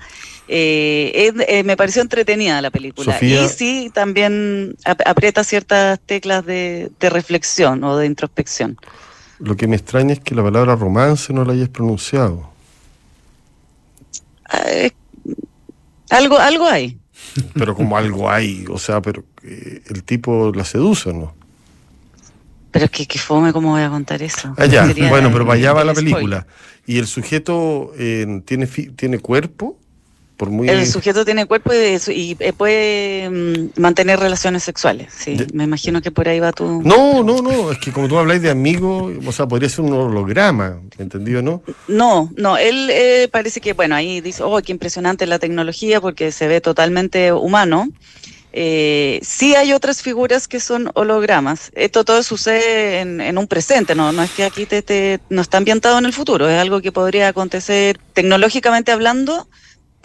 Eh, 0.49 1.33
eh, 1.47 1.63
me 1.63 1.75
pareció 1.75 2.01
entretenida 2.01 2.62
la 2.62 2.71
película. 2.71 3.17
y 3.21 3.47
sí, 3.49 3.91
también 3.93 4.75
aprieta 4.86 5.43
ciertas 5.43 5.99
teclas 5.99 6.45
de, 6.45 6.89
reflexión 6.99 7.83
o 7.83 7.97
de 7.97 8.05
introspección. 8.05 8.77
Lo 9.39 9.55
que 9.55 9.67
me 9.67 9.75
extraña 9.75 10.13
es 10.13 10.19
que 10.19 10.36
la 10.36 10.43
palabra 10.43 10.75
romance 10.75 11.33
no 11.33 11.43
la 11.43 11.53
hayas 11.53 11.69
pronunciado. 11.69 12.49
Ah, 14.49 14.89
algo, 16.10 16.38
algo 16.38 16.65
hay. 16.65 16.97
Pero 17.53 17.75
como 17.75 17.97
algo 17.97 18.29
hay, 18.29 18.65
o 18.69 18.77
sea, 18.77 19.01
pero 19.01 19.25
eh, 19.43 19.81
el 19.88 20.03
tipo 20.03 20.51
la 20.55 20.63
seduce, 20.63 21.13
¿no? 21.13 21.36
Pero 22.71 22.86
es 22.86 22.91
que, 22.91 23.05
que 23.05 23.19
fome, 23.19 23.51
¿cómo 23.51 23.71
voy 23.71 23.81
a 23.81 23.89
contar 23.89 24.21
eso? 24.21 24.53
Ah, 24.57 24.65
ya. 24.65 24.86
bueno, 25.10 25.31
pero 25.31 25.51
allá 25.51 25.73
va 25.73 25.83
la 25.83 25.93
película. 25.93 26.47
¿Y 26.86 26.99
el 26.99 27.07
sujeto 27.07 27.91
tiene, 28.45 28.67
tiene 28.67 29.19
cuerpo? 29.19 29.77
Por 30.38 30.50
muy... 30.50 30.69
El 30.69 30.86
sujeto 30.88 31.26
tiene 31.26 31.45
cuerpo 31.45 31.73
y, 31.73 32.38
eh, 32.39 32.54
puede 32.54 33.30
mm, 33.30 33.82
mantener 33.82 34.19
relaciones 34.19 34.63
sexuales, 34.63 35.12
sí. 35.17 35.38
Me 35.54 35.63
imagino 35.63 36.02
que 36.02 36.12
por 36.12 36.30
ahí 36.30 36.39
va 36.39 36.54
tu... 36.54 36.82
No, 36.84 37.23
no, 37.23 37.41
no, 37.41 37.71
es 37.71 37.80
que 37.80 37.91
como 37.91 38.08
tú 38.08 38.17
habláis 38.17 38.41
de 38.41 38.50
amigo, 38.50 39.12
o 39.26 39.32
sea, 39.32 39.47
podría 39.47 39.69
ser 39.69 39.82
un 39.82 39.93
holograma, 39.93 40.80
¿entendido, 40.97 41.41
no? 41.41 41.63
No, 41.88 42.32
no, 42.38 42.58
él 42.58 42.89
eh, 42.91 43.28
parece 43.32 43.60
que, 43.60 43.73
bueno, 43.73 43.95
ahí 43.95 44.21
dice, 44.21 44.43
oh, 44.43 44.62
qué 44.62 44.71
impresionante 44.71 45.26
la 45.26 45.39
tecnología 45.39 46.00
porque 46.00 46.32
se 46.32 46.47
ve 46.47 46.62
totalmente 46.62 47.34
humano. 47.34 47.89
Eh, 48.60 49.19
sí 49.21 49.56
hay 49.56 49.73
otras 49.73 50.02
figuras 50.02 50.47
que 50.47 50.60
son 50.60 50.89
hologramas. 50.95 51.71
Esto 51.76 52.04
todo 52.04 52.23
sucede 52.23 53.02
en, 53.02 53.38
un 53.38 53.47
presente, 53.47 53.93
no, 53.93 54.12
no 54.12 54.23
es 54.23 54.32
que 54.32 54.45
aquí 54.45 54.65
te, 54.65 55.19
no 55.30 55.41
está 55.41 55.58
ambientado 55.58 56.00
en 56.00 56.06
el 56.06 56.13
futuro, 56.13 56.50
es 56.50 56.60
algo 56.60 56.82
que 56.82 56.91
podría 56.91 57.28
acontecer 57.28 58.00
tecnológicamente 58.13 58.91
hablando, 58.91 59.47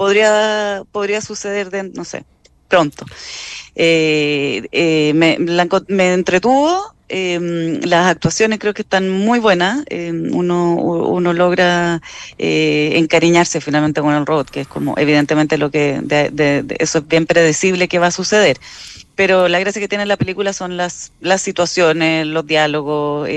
podría, 0.03 0.83
podría 0.91 1.21
suceder, 1.21 1.71
de, 1.71 1.85
no 1.85 2.05
sé, 2.05 2.25
pronto. 2.67 3.07
Eh, 3.77 4.67
eh, 4.73 5.13
me, 5.15 5.39
me, 5.87 6.13
entretuvo, 6.13 6.93
em, 7.09 7.81
las 7.83 8.09
actuaciones 8.11 8.59
creo 8.59 8.75
que 8.75 8.83
están 8.83 9.09
muy 9.09 9.39
buenas, 9.39 9.85
em, 9.91 10.35
uno, 10.35 10.75
uno 10.75 11.33
logra 11.33 12.03
eh, 12.37 12.95
encariñarse 12.97 13.61
finalmente 13.61 14.01
con 14.01 14.13
el 14.13 14.27
robot, 14.27 14.51
que 14.51 14.63
es 14.63 14.67
como 14.67 14.99
evidentemente 14.99 15.57
lo 15.57 15.71
que, 15.71 16.01
de, 16.03 16.65
eso 16.81 16.99
es 16.99 17.07
bien 17.07 17.27
predecible 17.27 17.87
que 17.87 18.01
va 18.01 18.09
a 18.09 18.11
suceder. 18.11 18.57
Pero 19.15 19.47
la 19.47 19.61
gracia 19.61 19.81
que 19.81 19.89
tiene 19.89 20.07
la 20.07 20.17
película 20.17 20.53
son 20.53 20.77
las, 20.77 21.13
las 21.21 21.43
situaciones, 21.43 22.27
los 22.27 22.45
diálogos, 22.45 23.29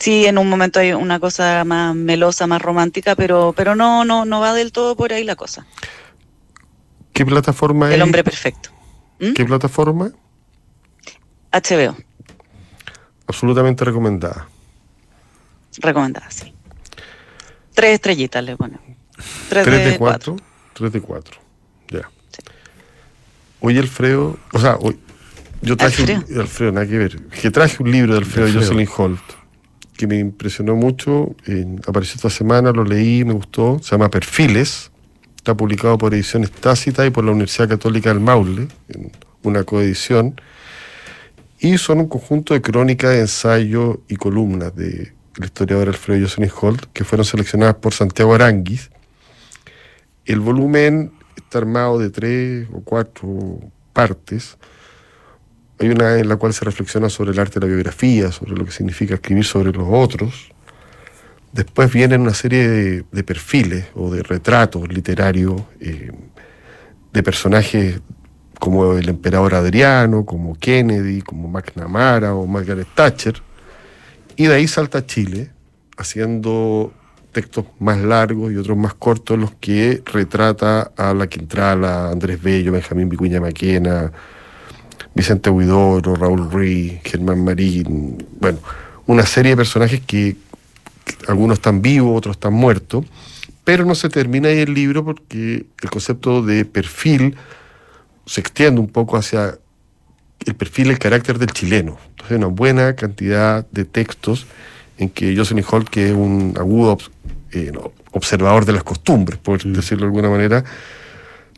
sí 0.00 0.26
en 0.26 0.38
un 0.38 0.48
momento 0.48 0.80
hay 0.80 0.92
una 0.92 1.20
cosa 1.20 1.62
más 1.64 1.94
melosa, 1.94 2.46
más 2.46 2.60
romántica, 2.60 3.14
pero, 3.14 3.52
pero 3.56 3.76
no, 3.76 4.04
no, 4.04 4.24
no 4.24 4.40
va 4.40 4.54
del 4.54 4.72
todo 4.72 4.96
por 4.96 5.12
ahí 5.12 5.22
la 5.22 5.36
cosa. 5.36 5.66
¿Qué 7.12 7.24
plataforma 7.24 7.88
es? 7.88 7.94
El 7.94 8.02
hombre 8.02 8.24
perfecto. 8.24 8.70
¿Mm? 9.20 9.32
¿Qué 9.34 9.44
plataforma? 9.44 10.10
HBO. 11.52 11.96
Absolutamente 13.26 13.84
recomendada. 13.84 14.48
Recomendada, 15.78 16.30
sí. 16.30 16.52
Tres 17.74 17.94
estrellitas 17.94 18.42
le 18.42 18.56
ponen. 18.56 18.80
Tres, 19.48 19.66
de, 19.66 19.98
cuatro. 19.98 20.36
Tres 20.72 20.92
de 20.92 21.00
cuatro. 21.00 21.38
Ya. 21.88 22.10
Hoy 23.60 23.78
Alfredo, 23.78 24.38
o 24.52 24.58
sea, 24.58 24.76
hoy, 24.76 24.98
yo 25.60 25.76
traje 25.76 26.02
¿Alfredo? 26.02 26.24
Un, 26.28 26.40
Alfredo, 26.40 26.72
nada 26.72 26.86
que 26.86 26.98
ver. 26.98 27.22
Que 27.26 27.50
traje 27.50 27.82
un 27.82 27.90
libro 27.90 28.14
de 28.14 28.20
Alfredo, 28.20 28.46
Alfredo. 28.46 28.66
Jocelyn 28.66 28.88
Holt 28.96 29.39
que 30.00 30.06
me 30.06 30.18
impresionó 30.18 30.76
mucho. 30.76 31.36
apareció 31.86 32.16
esta 32.16 32.30
semana, 32.30 32.72
lo 32.72 32.84
leí, 32.84 33.22
me 33.22 33.34
gustó. 33.34 33.78
Se 33.82 33.90
llama 33.90 34.08
Perfiles. 34.08 34.90
Está 35.36 35.54
publicado 35.54 35.98
por 35.98 36.14
Ediciones 36.14 36.50
Tácita 36.50 37.04
y 37.04 37.10
por 37.10 37.22
la 37.22 37.32
Universidad 37.32 37.68
Católica 37.68 38.08
del 38.08 38.20
Maule, 38.20 38.68
en 38.88 39.12
una 39.42 39.62
coedición. 39.64 40.40
Y 41.58 41.76
son 41.76 41.98
un 41.98 42.08
conjunto 42.08 42.54
de 42.54 42.62
crónicas, 42.62 43.14
ensayos 43.14 43.98
y 44.08 44.16
columnas 44.16 44.74
del 44.74 45.12
historiador 45.38 45.88
Alfredo 45.88 46.22
Jocelyn 46.22 46.50
Holt, 46.58 46.86
que 46.94 47.04
fueron 47.04 47.26
seleccionadas 47.26 47.74
por 47.74 47.92
Santiago 47.92 48.34
Aranguis. 48.34 48.90
El 50.24 50.40
volumen 50.40 51.12
está 51.36 51.58
armado 51.58 51.98
de 51.98 52.08
tres 52.08 52.68
o 52.72 52.80
cuatro 52.80 53.58
partes 53.92 54.56
hay 55.80 55.88
una 55.88 56.18
en 56.18 56.28
la 56.28 56.36
cual 56.36 56.52
se 56.52 56.64
reflexiona 56.64 57.08
sobre 57.08 57.30
el 57.30 57.40
arte 57.40 57.58
de 57.58 57.66
la 57.66 57.72
biografía, 57.72 58.30
sobre 58.30 58.52
lo 58.52 58.66
que 58.66 58.70
significa 58.70 59.14
escribir 59.14 59.44
sobre 59.44 59.72
los 59.72 59.88
otros. 59.90 60.52
Después 61.52 61.90
vienen 61.90 62.20
una 62.20 62.34
serie 62.34 62.68
de, 63.10 63.24
perfiles 63.24 63.86
o 63.94 64.10
de 64.10 64.22
retratos 64.22 64.92
literarios 64.92 65.62
eh, 65.80 66.12
de 67.12 67.22
personajes 67.22 68.00
como 68.58 68.92
el 68.92 69.08
emperador 69.08 69.54
Adriano, 69.54 70.26
como 70.26 70.54
Kennedy, 70.54 71.22
como 71.22 71.48
McNamara 71.48 72.34
o 72.34 72.46
Margaret 72.46 72.86
Thatcher. 72.94 73.42
Y 74.36 74.46
de 74.46 74.54
ahí 74.54 74.68
salta 74.68 75.06
Chile, 75.06 75.50
haciendo 75.96 76.92
textos 77.32 77.64
más 77.78 77.98
largos 77.98 78.52
y 78.52 78.56
otros 78.56 78.76
más 78.76 78.92
cortos, 78.92 79.38
los 79.38 79.52
que 79.54 80.02
retrata 80.04 80.92
a 80.94 81.14
la 81.14 81.26
Quintrala, 81.26 82.10
Andrés 82.10 82.42
Bello, 82.42 82.72
Benjamín 82.72 83.08
Vicuña 83.08 83.40
Maquena, 83.40 84.12
Vicente 85.14 85.50
Huidoro, 85.50 86.14
Raúl 86.14 86.50
Ruiz, 86.50 87.00
Germán 87.04 87.44
Marín, 87.44 88.26
bueno, 88.40 88.58
una 89.06 89.26
serie 89.26 89.52
de 89.52 89.56
personajes 89.56 90.00
que, 90.00 90.36
algunos 91.26 91.58
están 91.58 91.82
vivos, 91.82 92.16
otros 92.16 92.36
están 92.36 92.52
muertos, 92.52 93.04
pero 93.64 93.84
no 93.84 93.94
se 93.94 94.08
termina 94.08 94.48
ahí 94.48 94.60
el 94.60 94.74
libro 94.74 95.04
porque 95.04 95.66
el 95.82 95.90
concepto 95.90 96.42
de 96.42 96.64
perfil 96.64 97.36
se 98.26 98.40
extiende 98.40 98.80
un 98.80 98.88
poco 98.88 99.16
hacia 99.16 99.58
el 100.46 100.54
perfil, 100.54 100.90
el 100.90 100.98
carácter 100.98 101.38
del 101.38 101.52
chileno. 101.52 101.98
Entonces, 102.10 102.38
una 102.38 102.46
buena 102.46 102.94
cantidad 102.94 103.66
de 103.70 103.84
textos 103.84 104.46
en 104.98 105.10
que 105.10 105.36
Jocelyn 105.36 105.64
Holt, 105.68 105.88
que 105.88 106.10
es 106.10 106.12
un 106.14 106.54
agudo 106.58 106.98
eh, 107.52 107.72
observador 108.12 108.64
de 108.64 108.72
las 108.72 108.84
costumbres, 108.84 109.38
por 109.38 109.62
decirlo 109.62 110.02
de 110.02 110.06
alguna 110.06 110.30
manera, 110.30 110.64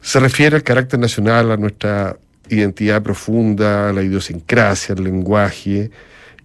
se 0.01 0.19
refiere 0.19 0.57
al 0.57 0.63
carácter 0.63 0.99
nacional, 0.99 1.51
a 1.51 1.57
nuestra 1.57 2.17
identidad 2.49 3.03
profunda, 3.03 3.93
la 3.93 4.03
idiosincrasia, 4.03 4.95
el 4.95 5.05
lenguaje. 5.05 5.91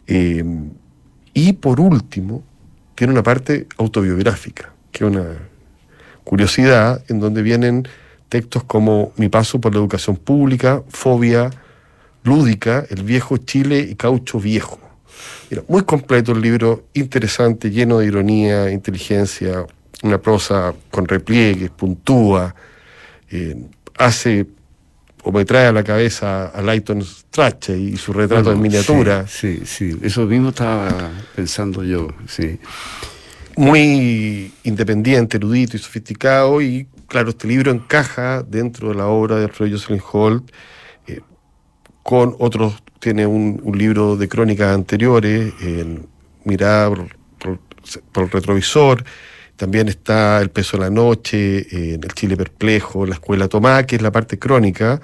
Eh, 0.07 0.43
y 1.33 1.53
por 1.53 1.79
último, 1.79 2.43
tiene 2.95 3.13
una 3.13 3.23
parte 3.23 3.67
autobiográfica, 3.77 4.73
que 4.91 5.03
es 5.03 5.12
una 5.12 5.25
curiosidad, 6.23 7.03
en 7.10 7.19
donde 7.19 7.41
vienen 7.41 7.88
textos 8.29 8.63
como 8.63 9.13
Mi 9.17 9.29
paso 9.29 9.62
por 9.62 9.73
la 9.73 9.79
educación 9.79 10.17
pública, 10.17 10.83
Fobia, 10.89 11.49
Lúdica, 12.23 12.86
El 12.89 13.03
viejo 13.03 13.38
Chile 13.38 13.79
y 13.79 13.95
Caucho 13.95 14.39
Viejo. 14.39 14.79
muy 15.67 15.83
completo 15.83 16.33
el 16.33 16.41
libro, 16.41 16.86
interesante, 16.93 17.69
lleno 17.69 17.99
de 17.99 18.07
ironía, 18.07 18.69
inteligencia, 18.71 19.65
una 20.03 20.17
prosa 20.17 20.73
con 20.91 21.07
repliegues, 21.07 21.69
puntúa, 21.69 22.53
eh, 23.29 23.55
hace 23.97 24.45
o 25.27 25.31
me 25.33 25.43
trae 25.43 25.67
a 25.67 25.73
la 25.73 25.83
cabeza 25.83 26.47
a 26.47 26.61
Lighton 26.61 27.03
Strache 27.03 27.77
y 27.77 27.97
su 27.97 28.13
retrato 28.13 28.49
en 28.53 28.61
miniatura. 28.61 29.27
Sí, 29.27 29.63
sí, 29.65 29.93
eso 30.01 30.25
mismo 30.25 30.49
estaba 30.49 31.11
pensando 31.35 31.83
yo, 31.83 32.07
sí. 32.27 32.57
Muy 33.57 34.53
independiente, 34.63 35.35
erudito 35.35 35.75
y 35.75 35.79
sofisticado, 35.81 36.61
y 36.61 36.87
claro, 37.07 37.31
este 37.31 37.45
libro 37.45 37.71
encaja 37.71 38.41
dentro 38.41 38.89
de 38.89 38.95
la 38.95 39.07
obra 39.07 39.35
de 39.35 39.45
Alfredo 39.45 39.73
Jocelyn 39.73 40.01
Holt, 40.13 40.49
eh, 41.07 41.19
con 42.03 42.33
otros, 42.39 42.81
tiene 42.99 43.27
un, 43.27 43.61
libro 43.75 44.15
de 44.15 44.29
crónicas 44.29 44.73
anteriores, 44.73 45.53
en 45.59 46.07
Mirada 46.45 46.89
por, 46.89 47.59
por 48.13 48.23
el 48.23 48.31
retrovisor, 48.31 49.03
también 49.58 49.89
está 49.89 50.39
El 50.41 50.50
peso 50.50 50.78
de 50.78 50.84
la 50.84 50.89
noche, 50.89 51.93
en 51.93 52.04
El 52.04 52.13
Chile 52.13 52.38
perplejo, 52.38 53.06
La 53.06 53.15
escuela 53.15 53.48
Tomá, 53.48 53.84
que 53.84 53.98
es 53.98 54.02
la 54.02 54.12
parte 54.12 54.39
crónica. 54.39 55.02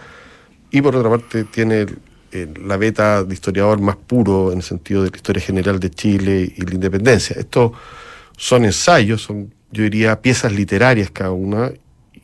Y 0.72 0.82
por 0.82 0.96
otra 0.96 1.10
parte 1.10 1.44
tiene 1.44 1.88
la 2.66 2.78
beta 2.78 3.24
de 3.24 3.34
historiador 3.34 3.80
más 3.80 3.96
puro 3.96 4.52
en 4.52 4.60
el 4.60 4.64
sentido 4.64 5.04
de 5.04 5.12
la 5.12 5.18
historia 5.18 5.42
general 5.42 5.80
de 5.80 5.90
Chile 5.90 6.52
y 6.56 6.62
la 6.62 6.74
independencia. 6.74 7.36
Estos 7.38 7.72
son 8.38 8.66
ensayos, 8.66 9.22
son, 9.22 9.54
yo 9.72 9.84
diría, 9.84 10.20
piezas 10.22 10.52
literarias 10.52 11.10
cada 11.12 11.32
una, 11.32 11.72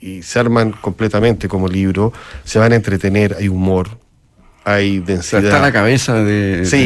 y 0.02 0.22
se 0.24 0.40
arman 0.40 0.72
completamente 0.72 1.48
como 1.48 1.68
libro, 1.68 2.14
se 2.44 2.58
van 2.58 2.72
a 2.72 2.76
entretener, 2.76 3.36
hay 3.38 3.50
humor, 3.50 3.90
hay 4.64 5.00
densidad. 5.00 5.44
está 5.44 5.60
la 5.60 5.72
cabeza 5.72 6.24
de, 6.24 6.66
sí, 6.66 6.78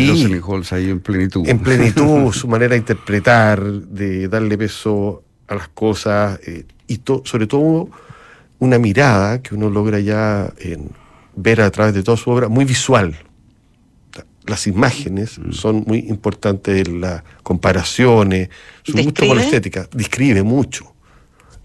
ahí 0.72 0.90
en 0.90 1.00
plenitud. 1.00 1.48
En 1.48 1.60
plenitud, 1.60 2.32
su 2.34 2.48
manera 2.48 2.72
de 2.72 2.78
interpretar, 2.78 3.62
de 3.64 4.28
darle 4.28 4.58
peso 4.58 5.24
a 5.48 5.56
las 5.56 5.68
cosas 5.70 6.40
eh, 6.46 6.66
y 6.88 7.02
sobre 7.24 7.48
todo 7.48 7.90
una 8.60 8.80
mirada 8.80 9.42
que 9.42 9.56
uno 9.56 9.70
logra 9.70 10.00
ya 10.00 10.54
ver 11.36 11.62
a 11.62 11.72
través 11.72 11.94
de 11.94 12.04
toda 12.04 12.18
su 12.18 12.30
obra, 12.30 12.48
muy 12.48 12.66
visual. 12.66 13.16
Las 14.46 14.68
imágenes 14.68 15.40
mm. 15.40 15.52
son 15.52 15.84
muy 15.88 16.00
importantes, 16.00 16.88
las 16.88 17.24
comparaciones, 17.44 18.50
su 18.84 18.94
gusto 18.94 19.26
por 19.26 19.38
la 19.38 19.44
estética, 19.44 19.88
describe 19.94 20.44
mucho, 20.44 20.94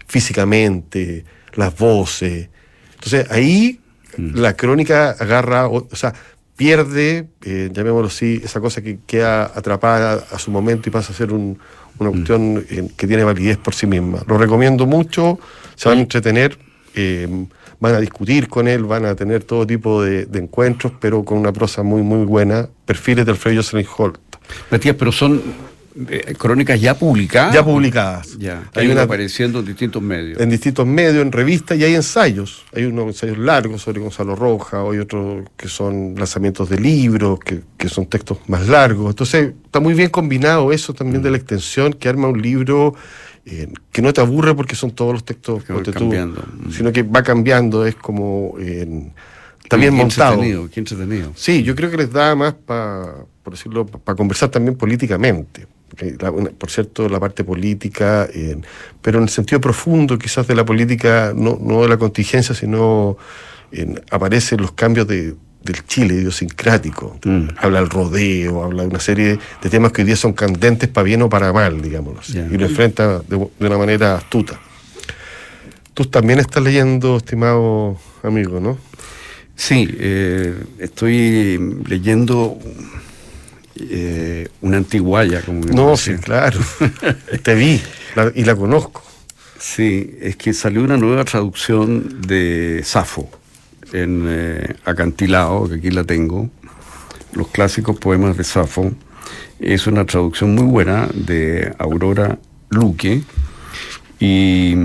físicamente, 0.07 1.25
las 1.55 1.77
voces. 1.77 2.49
Entonces 2.95 3.29
ahí 3.31 3.79
mm. 4.17 4.35
la 4.35 4.55
crónica 4.55 5.11
agarra, 5.11 5.67
o, 5.67 5.87
sea, 5.93 6.13
pierde, 6.55 7.29
eh, 7.43 7.69
llamémoslo 7.71 8.07
así, 8.07 8.41
esa 8.43 8.59
cosa 8.61 8.81
que 8.81 8.99
queda 9.05 9.45
atrapada 9.45 10.25
a 10.31 10.39
su 10.39 10.51
momento 10.51 10.89
y 10.89 10.91
pasa 10.91 11.11
a 11.11 11.15
ser 11.15 11.33
un, 11.33 11.59
una 11.99 12.09
mm. 12.09 12.13
cuestión 12.13 12.65
eh, 12.69 12.89
que 12.95 13.07
tiene 13.07 13.23
validez 13.23 13.57
por 13.57 13.75
sí 13.75 13.87
misma. 13.87 14.19
Lo 14.27 14.37
recomiendo 14.37 14.85
mucho, 14.85 15.39
se 15.75 15.89
van 15.89 15.99
a 15.99 16.01
entretener, 16.01 16.57
eh, 16.95 17.27
van 17.79 17.95
a 17.95 17.99
discutir 17.99 18.47
con 18.47 18.67
él, 18.67 18.83
van 18.83 19.05
a 19.05 19.15
tener 19.15 19.43
todo 19.43 19.65
tipo 19.65 20.03
de, 20.03 20.27
encuentros, 20.33 20.93
pero 20.99 21.23
con 21.23 21.37
una 21.37 21.53
prosa 21.53 21.83
muy, 21.83 22.01
muy 22.01 22.25
buena. 22.25 22.67
Perfiles 22.85 23.25
del 23.25 23.35
Alfredo 23.35 23.57
Jocelyn 23.57 23.87
Holt. 23.97 24.19
Matías, 24.71 24.95
pero 24.97 25.11
son 25.11 25.41
crónicas 26.37 26.79
ya 26.79 26.97
publicadas. 26.97 27.53
Ya 27.53 27.63
publicadas. 27.63 28.37
Ya, 28.37 28.69
hay 28.75 28.87
una 28.87 29.03
apareciendo 29.03 29.59
en 29.59 29.65
distintos 29.65 30.01
medios. 30.01 30.39
En 30.39 30.49
distintos 30.49 30.85
medios, 30.85 31.21
en 31.23 31.31
revistas, 31.31 31.77
y 31.77 31.83
hay 31.83 31.95
ensayos. 31.95 32.65
Hay 32.73 32.85
unos 32.85 33.07
ensayos 33.07 33.37
largos 33.37 33.81
sobre 33.81 33.99
Gonzalo 33.99 34.35
Roja, 34.35 34.81
hay 34.81 34.99
otros 34.99 35.47
que 35.57 35.67
son 35.67 36.15
lanzamientos 36.17 36.69
de 36.69 36.79
libros, 36.79 37.39
que, 37.39 37.61
que, 37.77 37.89
son 37.89 38.05
textos 38.05 38.37
más 38.47 38.67
largos. 38.67 39.09
Entonces, 39.09 39.53
está 39.65 39.79
muy 39.79 39.93
bien 39.93 40.09
combinado 40.09 40.71
eso 40.71 40.93
también 40.93 41.21
de 41.21 41.31
la 41.31 41.37
extensión, 41.37 41.93
que 41.93 42.09
arma 42.09 42.27
un 42.27 42.41
libro 42.41 42.95
eh, 43.45 43.67
que 43.91 44.01
no 44.01 44.13
te 44.13 44.21
aburre 44.21 44.55
porque 44.55 44.75
son 44.75 44.91
todos 44.91 45.13
los 45.13 45.25
textos 45.25 45.63
que 45.63 45.73
cambiando. 45.91 46.43
sino 46.71 46.91
que 46.91 47.03
va 47.03 47.23
cambiando, 47.23 47.85
es 47.85 47.95
como... 47.95 48.55
Eh, 48.59 49.11
también 49.67 49.93
montado. 49.93 50.33
Entretenido, 50.33 50.69
qué 50.71 50.79
entretenido. 50.79 51.31
Sí, 51.35 51.61
yo 51.61 51.75
creo 51.75 51.91
que 51.91 51.97
les 51.97 52.11
da 52.11 52.35
más 52.35 52.55
para, 52.55 53.13
por 53.43 53.53
decirlo, 53.53 53.85
para 53.85 54.15
conversar 54.15 54.49
también 54.49 54.75
políticamente 54.75 55.67
por 56.57 56.69
cierto, 56.69 57.09
la 57.09 57.19
parte 57.19 57.43
política, 57.43 58.27
pero 59.01 59.17
en 59.17 59.23
el 59.23 59.29
sentido 59.29 59.59
profundo 59.59 60.17
quizás 60.17 60.47
de 60.47 60.55
la 60.55 60.65
política, 60.65 61.33
no, 61.35 61.57
no 61.61 61.81
de 61.81 61.89
la 61.89 61.97
contingencia, 61.97 62.55
sino 62.55 63.17
aparecen 64.11 64.61
los 64.61 64.71
cambios 64.71 65.07
de, 65.07 65.35
del 65.63 65.85
Chile 65.85 66.15
idiosincrático. 66.15 67.19
Mm. 67.23 67.49
Habla 67.57 67.79
el 67.79 67.89
rodeo, 67.89 68.63
habla 68.63 68.83
de 68.83 68.89
una 68.89 68.99
serie 68.99 69.39
de 69.61 69.69
temas 69.69 69.91
que 69.91 70.01
hoy 70.01 70.07
día 70.07 70.15
son 70.15 70.33
candentes 70.33 70.89
para 70.89 71.03
bien 71.03 71.21
o 71.21 71.29
para 71.29 71.51
mal, 71.51 71.81
digámoslo 71.81 72.21
así, 72.21 72.37
y 72.37 72.57
lo 72.57 72.65
enfrenta 72.65 73.19
de, 73.19 73.49
una 73.59 73.77
manera 73.77 74.15
astuta. 74.15 74.59
Tú 75.93 76.05
también 76.05 76.39
estás 76.39 76.63
leyendo, 76.63 77.17
estimado 77.17 77.97
amigo, 78.23 78.59
¿no? 78.59 78.77
Sí, 79.55 79.89
eh, 79.99 80.55
estoy 80.79 81.81
leyendo 81.85 82.57
eh, 83.81 84.47
una 84.61 84.77
antiguaya, 84.77 85.41
como 85.41 85.61
No, 85.65 85.95
sí, 85.95 86.15
claro. 86.15 86.59
Te 87.43 87.55
vi 87.55 87.81
y 88.35 88.43
la 88.43 88.55
conozco. 88.55 89.03
Sí, 89.57 90.17
es 90.21 90.37
que 90.37 90.53
salió 90.53 90.81
una 90.81 90.97
nueva 90.97 91.25
traducción 91.25 92.21
de 92.21 92.81
Safo 92.83 93.29
en 93.91 94.25
eh, 94.27 94.75
Acantilado, 94.85 95.67
que 95.67 95.75
aquí 95.75 95.91
la 95.91 96.03
tengo, 96.05 96.49
los 97.33 97.49
clásicos 97.49 97.97
poemas 97.97 98.37
de 98.37 98.43
Safo. 98.43 98.91
Es 99.59 99.87
una 99.87 100.05
traducción 100.05 100.55
muy 100.55 100.65
buena 100.65 101.09
de 101.13 101.73
Aurora 101.77 102.39
Luque. 102.69 103.21
Y 104.19 104.75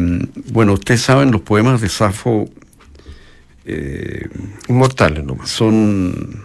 bueno, 0.53 0.75
ustedes 0.75 1.03
saben, 1.03 1.31
los 1.31 1.43
poemas 1.43 1.81
de 1.81 1.89
Safo. 1.89 2.49
Eh, 3.65 4.29
Inmortales 4.69 5.25
nomás. 5.25 5.51
Son. 5.51 6.43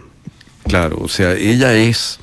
Claro, 0.64 0.98
o 1.00 1.08
sea, 1.08 1.34
ella 1.34 1.74
es 1.74 2.20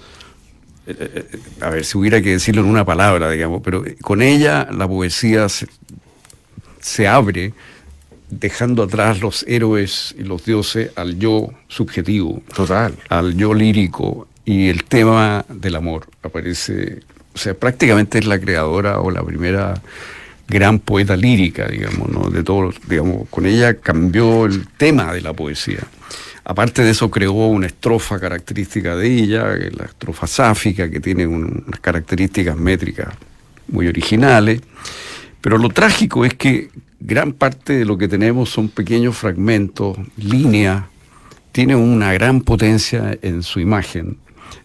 a 1.61 1.69
ver, 1.69 1.83
si 1.83 1.97
hubiera 1.97 2.21
que 2.21 2.31
decirlo 2.31 2.61
en 2.61 2.67
una 2.67 2.85
palabra, 2.85 3.29
digamos, 3.29 3.61
pero 3.63 3.83
con 4.01 4.21
ella 4.21 4.67
la 4.71 4.87
poesía 4.87 5.47
se, 6.79 7.07
abre 7.07 7.53
dejando 8.29 8.83
atrás 8.83 9.19
los 9.19 9.43
héroes 9.47 10.15
y 10.17 10.23
los 10.23 10.45
dioses 10.45 10.91
al 10.95 11.19
yo 11.19 11.49
subjetivo. 11.67 12.41
Total. 12.55 12.95
Al 13.09 13.35
yo 13.35 13.53
lírico. 13.53 14.27
Y 14.45 14.69
el 14.69 14.85
tema 14.85 15.45
del 15.49 15.75
amor 15.75 16.07
aparece. 16.23 17.01
O 17.33 17.37
sea, 17.37 17.53
prácticamente 17.53 18.19
es 18.19 18.25
la 18.25 18.39
creadora 18.39 19.01
o 19.01 19.11
la 19.11 19.23
primera 19.23 19.81
gran 20.47 20.79
poeta 20.79 21.17
lírica, 21.17 21.67
digamos, 21.67 22.09
¿no? 22.09 22.29
De 22.29 22.43
todos, 22.43 22.75
digamos, 22.87 23.27
con 23.29 23.45
ella 23.45 23.75
cambió 23.75 24.45
el 24.45 24.67
tema 24.77 25.13
de 25.13 25.21
la 25.21 25.33
poesía. 25.33 25.79
Aparte 26.49 26.81
de 26.81 26.91
eso 26.91 27.11
creó 27.11 27.33
una 27.33 27.67
estrofa 27.67 28.21
característica 28.21 28.95
de 28.95 29.05
ella, 29.05 29.47
la 29.47 29.83
estrofa 29.83 30.27
sáfica, 30.27 30.89
que 30.89 31.01
tiene 31.01 31.27
unas 31.27 31.81
características 31.81 32.55
métricas 32.55 33.09
muy 33.67 33.85
originales. 33.85 34.61
Pero 35.41 35.57
lo 35.57 35.67
trágico 35.67 36.23
es 36.23 36.35
que 36.35 36.69
gran 37.01 37.33
parte 37.33 37.73
de 37.73 37.83
lo 37.83 37.97
que 37.97 38.07
tenemos 38.07 38.49
son 38.49 38.69
pequeños 38.69 39.17
fragmentos, 39.17 39.97
líneas, 40.15 40.85
tiene 41.51 41.75
una 41.75 42.13
gran 42.13 42.39
potencia 42.39 43.17
en 43.21 43.43
su 43.43 43.59
imagen. 43.59 44.15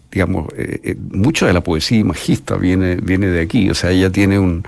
Digamos, 0.08 0.52
eh, 0.56 0.78
eh, 0.84 0.96
mucha 1.10 1.48
de 1.48 1.52
la 1.52 1.64
poesía 1.64 1.98
imagista 1.98 2.54
viene, 2.54 2.94
viene 2.94 3.26
de 3.26 3.40
aquí, 3.40 3.68
o 3.70 3.74
sea, 3.74 3.90
ella 3.90 4.08
tiene 4.08 4.38
un, 4.38 4.62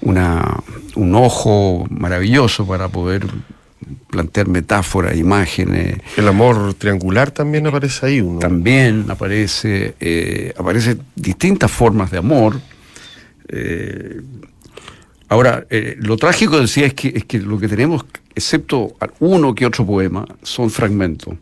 un 0.00 1.14
ojo 1.14 1.86
maravilloso 1.90 2.66
para 2.66 2.88
poder 2.88 3.24
plantear 4.08 4.48
metáforas, 4.48 5.16
imágenes. 5.16 5.98
El 6.16 6.28
amor 6.28 6.74
triangular 6.74 7.30
también 7.30 7.66
aparece 7.66 8.06
ahí. 8.06 8.20
Uno. 8.20 8.38
También 8.38 9.06
aparece, 9.08 9.94
eh, 10.00 10.52
aparece 10.56 10.96
distintas 11.14 11.70
formas 11.70 12.10
de 12.10 12.18
amor. 12.18 12.60
Eh, 13.48 14.20
ahora, 15.28 15.66
eh, 15.70 15.96
lo 15.98 16.16
trágico 16.16 16.60
decía 16.60 16.86
es 16.86 16.94
que, 16.94 17.08
es 17.08 17.24
que 17.24 17.38
lo 17.38 17.58
que 17.58 17.68
tenemos, 17.68 18.04
excepto 18.34 18.94
uno 19.20 19.54
que 19.54 19.66
otro 19.66 19.86
poema, 19.86 20.26
son 20.42 20.70
fragmentos. 20.70 21.34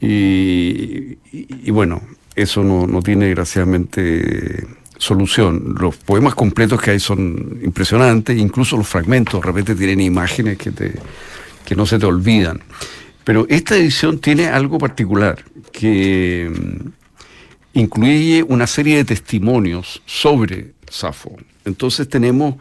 Y, 0.00 1.70
bueno, 1.70 2.00
eso 2.34 2.64
no, 2.64 2.86
no 2.86 3.02
tiene 3.02 3.26
desgraciadamente 3.26 4.66
solución. 5.00 5.74
Los 5.78 5.96
poemas 5.96 6.34
completos 6.34 6.80
que 6.80 6.92
hay 6.92 7.00
son 7.00 7.58
impresionantes, 7.62 8.38
incluso 8.38 8.76
los 8.76 8.86
fragmentos 8.86 9.40
de 9.40 9.46
repente 9.46 9.74
tienen 9.74 10.00
imágenes 10.00 10.58
que 10.58 10.70
te, 10.70 10.92
que 11.64 11.76
no 11.76 11.86
se 11.86 11.98
te 11.98 12.06
olvidan. 12.06 12.60
Pero 13.24 13.46
esta 13.48 13.76
edición 13.76 14.18
tiene 14.18 14.48
algo 14.48 14.78
particular, 14.78 15.44
que 15.72 16.50
mm, 16.50 16.88
incluye 17.74 18.42
una 18.42 18.66
serie 18.66 18.96
de 18.96 19.04
testimonios 19.04 20.02
sobre 20.06 20.72
Safo. 20.88 21.36
Entonces 21.64 22.08
tenemos 22.08 22.56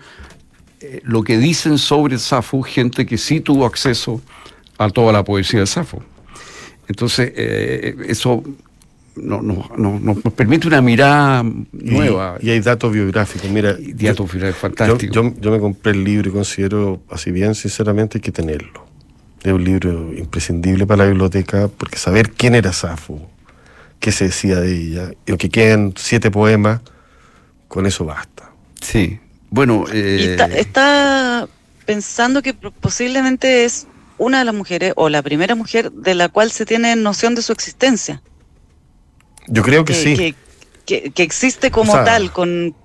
eh, 0.82 1.02
lo 1.04 1.24
que 1.24 1.38
dicen 1.38 1.78
sobre 1.78 2.18
Safo, 2.18 2.62
gente 2.62 3.06
que 3.06 3.18
sí 3.18 3.40
tuvo 3.40 3.66
acceso 3.66 4.22
a 4.78 4.90
toda 4.90 5.12
la 5.12 5.24
poesía 5.24 5.62
de 5.62 5.68
Safo. 5.68 6.04
Entonces, 6.88 7.32
eh, 7.36 7.96
eso 8.08 8.44
nos 9.16 10.34
permite 10.36 10.68
una 10.68 10.82
mirada 10.82 11.44
nueva. 11.72 12.38
Y, 12.42 12.52
hay 12.52 12.60
datos 12.62 12.92
biográficos, 12.92 13.50
mira. 13.50 13.74
datos 13.74 14.32
biográficos 14.32 14.62
fantásticos. 14.62 15.16
Yo, 15.16 15.34
yo, 15.40 15.52
me 15.52 15.60
compré 15.60 15.92
el 15.92 16.04
libro 16.04 16.30
y 16.30 16.34
considero, 16.34 17.02
así 17.10 17.32
bien 17.32 17.54
sinceramente, 17.54 18.18
hay 18.18 18.22
que 18.22 18.32
tenerlo 18.32 18.89
es 19.44 19.54
un 19.54 19.64
libro 19.64 20.14
imprescindible 20.14 20.86
para 20.86 21.04
la 21.04 21.10
biblioteca, 21.10 21.68
porque 21.68 21.98
saber 21.98 22.32
quién 22.32 22.56
era 22.56 22.74
Safo, 22.74 23.30
qué 24.00 24.12
se 24.12 24.26
decía 24.26 24.60
de 24.60 24.76
ella, 24.76 25.12
y 25.26 25.32
aunque 25.32 25.50
queden 25.50 25.94
siete 25.98 26.32
poemas, 26.32 26.82
con 27.68 27.86
eso 27.86 28.06
basta. 28.06 28.52
Sí, 28.82 29.20
bueno... 29.50 29.86
Eh... 29.92 30.38
Está, 30.56 31.48
pensando 31.86 32.44
que 32.44 32.54
posiblemente 32.54 33.66
es 33.66 33.88
una 34.20 34.40
de 34.40 34.46
las 34.46 34.54
mujeres, 34.54 34.94
o 34.96 35.10
la 35.10 35.24
primera 35.24 35.56
mujer, 35.56 35.92
de 35.92 36.14
la 36.14 36.30
cual 36.30 36.52
se 36.52 36.66
tiene 36.66 36.96
noción 36.96 37.34
de 37.34 37.42
su 37.42 37.52
existencia. 37.52 38.22
Yo 39.48 39.64
creo 39.64 39.86
que, 39.86 39.96
sí 39.96 40.16
que, 40.16 40.36
existe 40.96 41.72
como 41.72 41.94
tal, 41.94 42.32
con, 42.32 42.76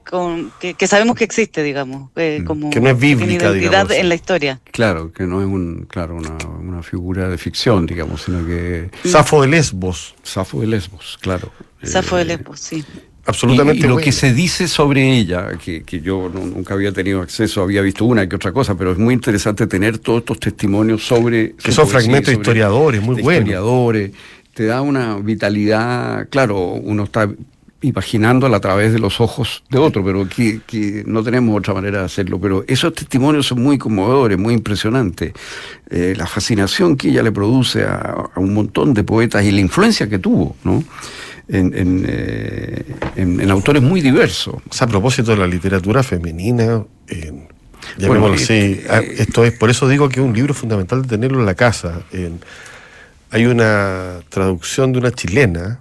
que, 0.61 0.87
sabemos 0.87 1.17
que 1.17 1.25
existe, 1.25 1.63
digamos, 1.63 2.11
eh, 2.17 2.41
mm. 2.41 2.45
como 2.45 2.71
que 2.71 2.81
no 2.81 2.91
es 2.91 2.99
bíblica, 2.99 3.53
digamos. 3.53 3.93
en 3.93 4.09
la 4.09 4.15
historia. 4.15 4.61
Claro, 4.73 5.13
que 5.13 5.25
no 5.25 5.41
es 5.41 5.47
un, 5.47 5.87
claro, 5.89 6.17
una, 6.17 6.83
figura 6.83 7.29
de 7.29 7.39
ficción, 7.39 7.87
digamos, 7.87 8.23
sino 8.23 8.47
que... 8.47 8.91
Mm. 9.05 9.09
Safo 9.09 9.43
de 9.43 9.49
Lesbos. 9.49 10.15
Safo 10.23 10.61
de 10.61 10.67
Lesbos, 10.67 11.19
claro. 11.21 11.51
Safo 11.83 12.17
de 12.17 12.23
eh, 12.23 12.27
Lesbos, 12.27 12.61
sí. 12.61 12.85
Absolutamente. 13.27 13.87
Y, 13.87 13.89
lo 13.89 13.97
que 13.97 14.13
se 14.13 14.35
dice 14.35 14.69
sobre 14.69 15.17
ella, 15.17 15.57
que, 15.57 15.83
yo 16.03 16.29
nunca 16.29 16.75
había 16.75 16.93
tenido 16.93 17.23
acceso, 17.23 17.63
había 17.63 17.81
visto 17.81 18.05
una 18.05 18.29
que 18.29 18.37
otra 18.37 18.53
cosa, 18.53 18.77
pero 18.77 18.93
es 18.93 18.99
muy 18.99 19.15
interesante 19.15 19.67
tener 19.67 19.99
todos 19.99 20.21
estos 20.21 20.41
testimonios 20.41 21.07
sobre... 21.07 21.55
Que 21.55 21.73
son 21.73 21.89
fragmentos 21.89 22.35
de 22.35 22.35
historiadores, 22.35 23.01
muy 23.01 23.23
buenos. 23.23 23.49
Historiadores, 23.49 24.11
te 24.53 24.67
da 24.67 24.83
una 24.83 25.17
vitalidad, 25.17 26.29
claro, 26.29 26.73
uno 26.73 27.05
está 27.05 27.29
imaginándola 27.85 28.57
a 28.57 28.61
través 28.61 28.93
de 28.93 28.99
los 28.99 29.21
ojos 29.21 29.63
de 29.71 29.79
otro, 29.79 30.05
pero 30.05 30.27
que, 30.29 31.05
no 31.07 31.23
tenemos 31.23 31.57
otra 31.57 31.75
manera 31.75 32.01
de 32.01 32.05
hacerlo. 32.07 32.41
Pero 32.41 32.65
esos 32.67 32.95
testimonios 32.95 33.47
son 33.47 33.63
muy 33.63 33.79
conmovedores, 33.79 34.39
muy 34.39 34.55
impresionantes. 34.55 35.33
Eh, 35.91 36.15
la 36.17 36.27
fascinación 36.27 36.97
que 36.97 37.09
ella 37.09 37.23
le 37.23 37.33
produce 37.33 37.85
a, 37.85 38.31
un 38.37 38.55
montón 38.55 38.95
de 38.95 39.05
poetas 39.05 39.45
y 39.45 39.51
la 39.51 39.61
influencia 39.61 40.09
que 40.09 40.19
tuvo, 40.19 40.57
¿no? 40.65 40.83
En, 41.47 42.05
eh, 42.09 42.85
autores 43.51 43.83
muy 43.83 44.01
diversos. 44.01 44.55
a 44.81 44.87
propósito 44.87 45.33
de 45.33 45.37
la 45.37 45.47
literatura 45.47 46.03
femenina, 46.03 46.83
bueno, 47.99 48.35
eh, 48.49 48.87
ah, 48.89 49.03
esto 49.19 49.45
es, 49.45 49.53
por 49.53 49.69
eso 49.69 49.87
digo 49.87 50.09
que 50.09 50.21
es 50.21 50.27
un 50.27 50.33
libro 50.33 50.55
fundamental 50.55 51.07
tenerlo 51.07 51.41
en 51.41 51.47
la 51.47 51.55
casa. 51.55 52.03
hay 53.31 53.47
una 53.47 54.21
traducción 54.31 54.93
de 54.93 54.99
una 55.01 55.11
chilena, 55.11 55.81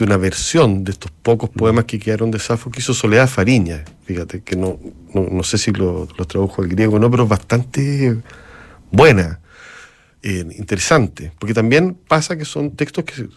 una 0.00 0.16
versión 0.16 0.84
de 0.84 0.92
estos 0.92 1.10
pocos 1.10 1.50
mm. 1.50 1.58
poemas 1.58 1.84
que 1.84 1.98
quedaron 1.98 2.30
de 2.30 2.38
Safo 2.38 2.70
que 2.70 2.80
hizo 2.80 2.94
Soledad 2.94 3.28
Fariña, 3.28 3.84
fíjate, 4.04 4.42
que 4.42 4.56
no, 4.56 4.78
no, 5.14 5.42
sé 5.42 5.58
si 5.58 5.70
los 5.72 6.16
lo 6.18 6.24
tradujo 6.24 6.62
al 6.62 6.68
griego 6.68 6.96
o 6.96 6.98
no, 6.98 7.10
pero 7.10 7.26
bastante 7.26 8.16
buena, 8.90 9.40
eh, 10.22 10.46
interesante, 10.58 11.32
porque 11.38 11.54
también 11.54 11.96
pasa 12.06 12.36
que 12.36 12.44
son 12.44 12.72
textos 12.72 13.04
que, 13.04 13.28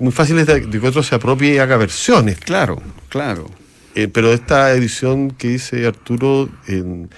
muy 0.00 0.12
fáciles 0.12 0.46
de, 0.46 0.68
que 0.68 0.86
otro 0.86 1.02
se 1.02 1.14
apropie 1.14 1.54
y 1.54 1.58
haga 1.58 1.76
versiones. 1.76 2.38
Claro, 2.38 2.82
claro. 3.08 3.48
Eh, 3.94 4.08
pero 4.08 4.32
esta 4.32 4.72
edición 4.72 5.30
que 5.30 5.48
dice 5.48 5.86
Arturo 5.86 6.48
de 6.66 7.08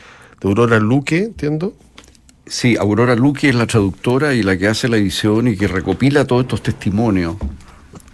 Aurora 0.43 0.79
Luque, 0.79 1.19
entiendo. 1.19 1.75
Sí, 2.47 2.77
Aurora 2.79 3.17
Luque 3.17 3.49
es 3.49 3.55
la 3.55 3.67
traductora 3.67 4.35
y 4.35 4.43
la 4.43 4.57
que 4.57 4.69
hace 4.69 4.89
la 4.89 4.99
edición 4.99 5.49
y 5.49 5.57
que 5.57 5.67
recopila 5.67 6.27
todos 6.27 6.43
estos 6.43 6.63
testimonios. 6.63 7.37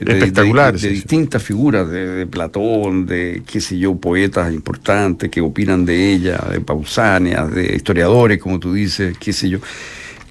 Espectaculares. 0.07 0.83
De, 0.83 0.89
distintas 0.89 1.43
figuras, 1.43 1.89
de, 1.91 2.27
Platón, 2.27 3.07
de 3.07 3.43
qué 3.47 3.61
sé 3.61 3.79
yo, 3.79 3.95
poetas 3.97 4.53
importantes 4.53 5.31
que 5.31 5.41
opinan 5.41 5.85
de 5.85 6.13
ella, 6.13 6.39
de 6.51 6.61
Pausanias, 6.61 7.53
de 7.55 7.75
historiadores, 7.77 8.39
como 8.39 8.59
tú 8.59 8.73
dices, 8.73 9.17
qué 9.19 9.33
sé 9.33 9.49
yo. 9.49 9.59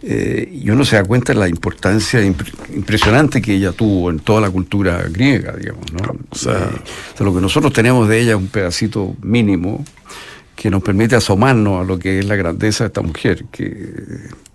Eh, 0.03 0.49
y 0.63 0.69
uno 0.71 0.84
se 0.84 0.95
da 0.95 1.03
cuenta 1.03 1.31
de 1.34 1.39
la 1.39 1.47
importancia 1.47 2.23
impresionante 2.23 3.39
que 3.39 3.53
ella 3.53 3.71
tuvo 3.71 4.10
en 4.10 4.19
toda 4.19 4.41
la 4.41 4.49
cultura 4.49 5.03
griega, 5.10 5.55
digamos. 5.55 5.86
¿no? 5.93 6.15
O 6.29 6.36
sea, 6.36 6.71
eh, 6.73 7.23
lo 7.23 7.34
que 7.34 7.41
nosotros 7.41 7.71
tenemos 7.71 8.10
de 8.10 8.19
ella 8.19 8.31
es 8.31 8.38
un 8.38 8.47
pedacito 8.47 9.15
mínimo 9.21 9.86
que 10.62 10.69
nos 10.69 10.84
permite 10.84 11.15
asomarnos 11.15 11.82
a 11.82 11.84
lo 11.84 11.97
que 11.97 12.19
es 12.19 12.26
la 12.26 12.36
grandeza 12.36 12.84
de 12.84 12.89
esta 12.89 13.02
mujer, 13.02 13.45
que 13.52 13.65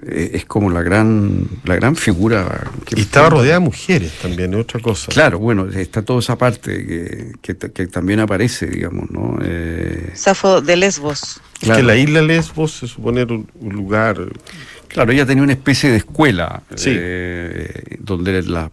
eh, 0.07 0.31
es 0.35 0.45
como 0.45 0.71
la 0.71 0.81
gran, 0.81 1.49
la 1.65 1.75
gran 1.75 1.97
figura. 1.97 2.71
y 2.95 3.01
estaba 3.01 3.29
rodeada 3.29 3.59
de 3.59 3.65
mujeres 3.65 4.13
también, 4.23 4.55
es 4.55 4.61
otra 4.61 4.79
cosa. 4.79 5.09
Claro, 5.09 5.41
bueno, 5.41 5.67
está 5.67 6.03
toda 6.03 6.21
esa 6.21 6.39
parte 6.39 7.35
que, 7.43 7.55
también 7.87 8.21
aparece, 8.21 8.69
digamos, 8.69 9.11
¿no? 9.11 9.37
Eh, 9.43 10.13
Safo 10.15 10.61
de 10.61 10.77
Lesbos. 10.77 11.41
Es 11.61 11.71
que 11.73 11.83
la 11.83 11.97
isla 11.97 12.23
Lesbos 12.23 12.75
se 12.75 12.87
supone 12.87 13.25
un, 13.25 13.49
lugar... 13.61 14.17
Claro, 14.87 15.11
ella 15.11 15.27
tenía 15.27 15.43
una 15.43 15.55
especie 15.55 15.91
de 15.91 15.97
escuela 15.97 16.63
eh, 16.85 17.97
donde 17.99 18.43
las 18.43 18.71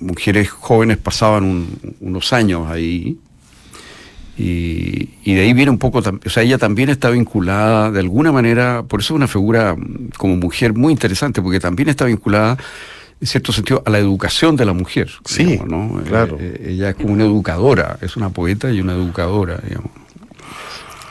mujeres 0.00 0.48
jóvenes 0.48 0.96
pasaban 0.96 1.66
unos 2.00 2.32
años 2.32 2.70
ahí 2.70 3.18
y, 4.38 5.08
de 5.24 5.40
ahí 5.40 5.52
viene 5.54 5.70
un 5.70 5.78
poco, 5.78 6.00
o 6.00 6.30
sea, 6.30 6.42
ella 6.42 6.58
también 6.58 6.90
está 6.90 7.08
vinculada 7.08 7.90
de 7.90 8.00
alguna 8.00 8.32
manera, 8.32 8.82
por 8.82 9.00
eso 9.00 9.14
es 9.14 9.16
una 9.16 9.28
figura 9.28 9.74
mm, 9.74 10.10
como 10.16 10.36
mujer 10.36 10.74
muy 10.74 10.92
interesante, 10.92 11.40
porque 11.40 11.58
también 11.58 11.88
está 11.88 12.04
vinculada 12.04 12.58
en 13.18 13.26
cierto 13.26 13.52
sentido 13.52 13.82
a 13.86 13.90
la 13.90 13.98
educación 13.98 14.56
de 14.56 14.66
la 14.66 14.74
mujer. 14.74 15.10
Sí, 15.24 15.58
¿no? 15.66 16.02
claro. 16.06 16.36
Eh, 16.38 16.60
eh, 16.60 16.72
ella 16.72 16.90
es 16.90 16.96
como 16.96 17.14
una 17.14 17.24
educadora, 17.24 17.98
es 18.02 18.16
una 18.16 18.28
poeta 18.28 18.70
y 18.70 18.80
una 18.80 18.92
educadora, 18.92 19.58
digamos. 19.66 19.90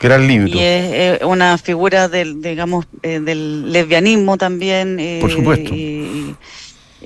Gran 0.00 0.28
libro. 0.28 0.48
Y 0.48 0.58
es 0.60 1.20
una 1.22 1.58
figura 1.58 2.08
del, 2.08 2.40
digamos, 2.42 2.86
eh, 3.02 3.18
del 3.18 3.72
lesbianismo 3.72 4.36
también. 4.36 5.18
por 5.20 5.32
supuesto. 5.32 5.74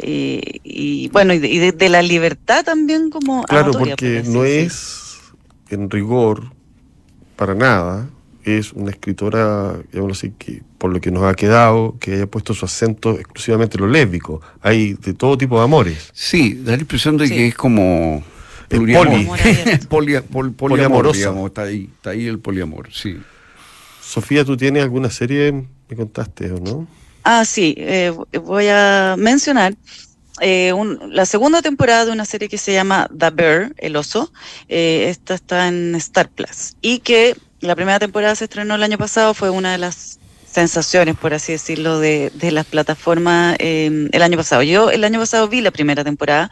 Y, 0.03 1.09
bueno, 1.13 1.33
y, 1.33 1.39
de, 1.39 1.89
la 1.89 2.03
libertad 2.03 2.65
también 2.65 3.11
como... 3.11 3.45
Claro, 3.45 3.73
porque 3.73 4.23
no 4.27 4.45
es 4.45 5.10
en 5.71 5.91
rigor, 5.91 6.53
para 7.37 7.55
nada, 7.55 8.09
es 8.45 8.73
una 8.73 8.91
escritora, 8.91 9.79
digamos 9.93 10.19
así, 10.19 10.33
que 10.39 10.63
por 10.79 10.93
lo 10.93 11.01
que 11.01 11.11
nos 11.11 11.25
ha 11.25 11.35
quedado, 11.35 11.97
que 12.01 12.15
haya 12.15 12.27
puesto 12.27 12.55
su 12.55 12.65
acento 12.65 13.13
exclusivamente 13.13 13.77
en 13.77 13.85
lo 13.85 13.89
lésbico. 13.89 14.41
Hay 14.63 14.95
de 14.95 15.15
todo 15.15 15.37
tipo 15.37 15.59
de 15.59 15.65
amores. 15.65 16.11
Sí, 16.13 16.55
da 16.55 16.73
la 16.73 16.81
impresión 16.81 17.17
de 17.17 17.29
que 17.29 17.49
es 17.49 17.55
como 17.55 18.23
poli. 18.69 19.29
poliamor, 20.57 21.13
digamos, 21.13 21.47
está 21.47 21.63
ahí, 21.63 21.91
está 21.97 22.11
ahí 22.11 22.27
el 22.27 22.39
poliamor, 22.39 22.89
sí. 22.93 23.19
Sofía, 24.01 24.45
¿tú 24.45 24.57
tienes 24.57 24.83
alguna 24.83 25.11
serie, 25.11 25.53
me 25.53 25.97
contaste 25.97 26.51
o 26.51 26.59
no? 26.59 26.89
Ah, 27.23 27.45
sí, 27.45 27.75
eh, 27.77 28.13
voy 28.43 28.67
a 28.69 29.15
mencionar 29.19 29.77
eh, 30.41 30.73
la 31.09 31.27
segunda 31.27 31.63
temporada 31.63 32.07
de 32.07 32.13
una 32.13 32.25
serie 32.25 32.49
que 32.49 32.59
se 32.59 32.73
llama 32.73 33.09
The 33.17 33.31
Bear, 33.31 33.73
El 33.77 33.97
Oso. 33.97 34.33
Eh, 34.69 35.07
esta 35.09 35.35
está 35.35 35.69
en 35.69 35.95
Star 35.97 36.29
Plus. 36.29 36.77
Y 36.81 37.01
que 37.01 37.37
la 37.61 37.77
primera 37.77 37.99
temporada 37.99 38.35
se 38.35 38.45
estrenó 38.45 38.75
el 38.75 38.83
año 38.83 38.99
pasado, 38.99 39.35
fue 39.35 39.51
una 39.51 39.73
de 39.73 39.79
las 39.79 40.19
sensaciones, 40.51 41.17
por 41.17 41.35
así 41.35 41.53
decirlo, 41.53 42.01
de, 42.01 42.33
las 42.51 42.67
plataformas 42.67 43.57
em, 43.59 44.09
el 44.13 44.23
año 44.23 44.37
pasado. 44.37 44.63
Yo 44.63 44.91
el 44.91 45.05
año 45.05 45.21
pasado 45.21 45.49
vi 45.49 45.61
la 45.61 45.71
primera 45.71 46.03
temporada. 46.05 46.51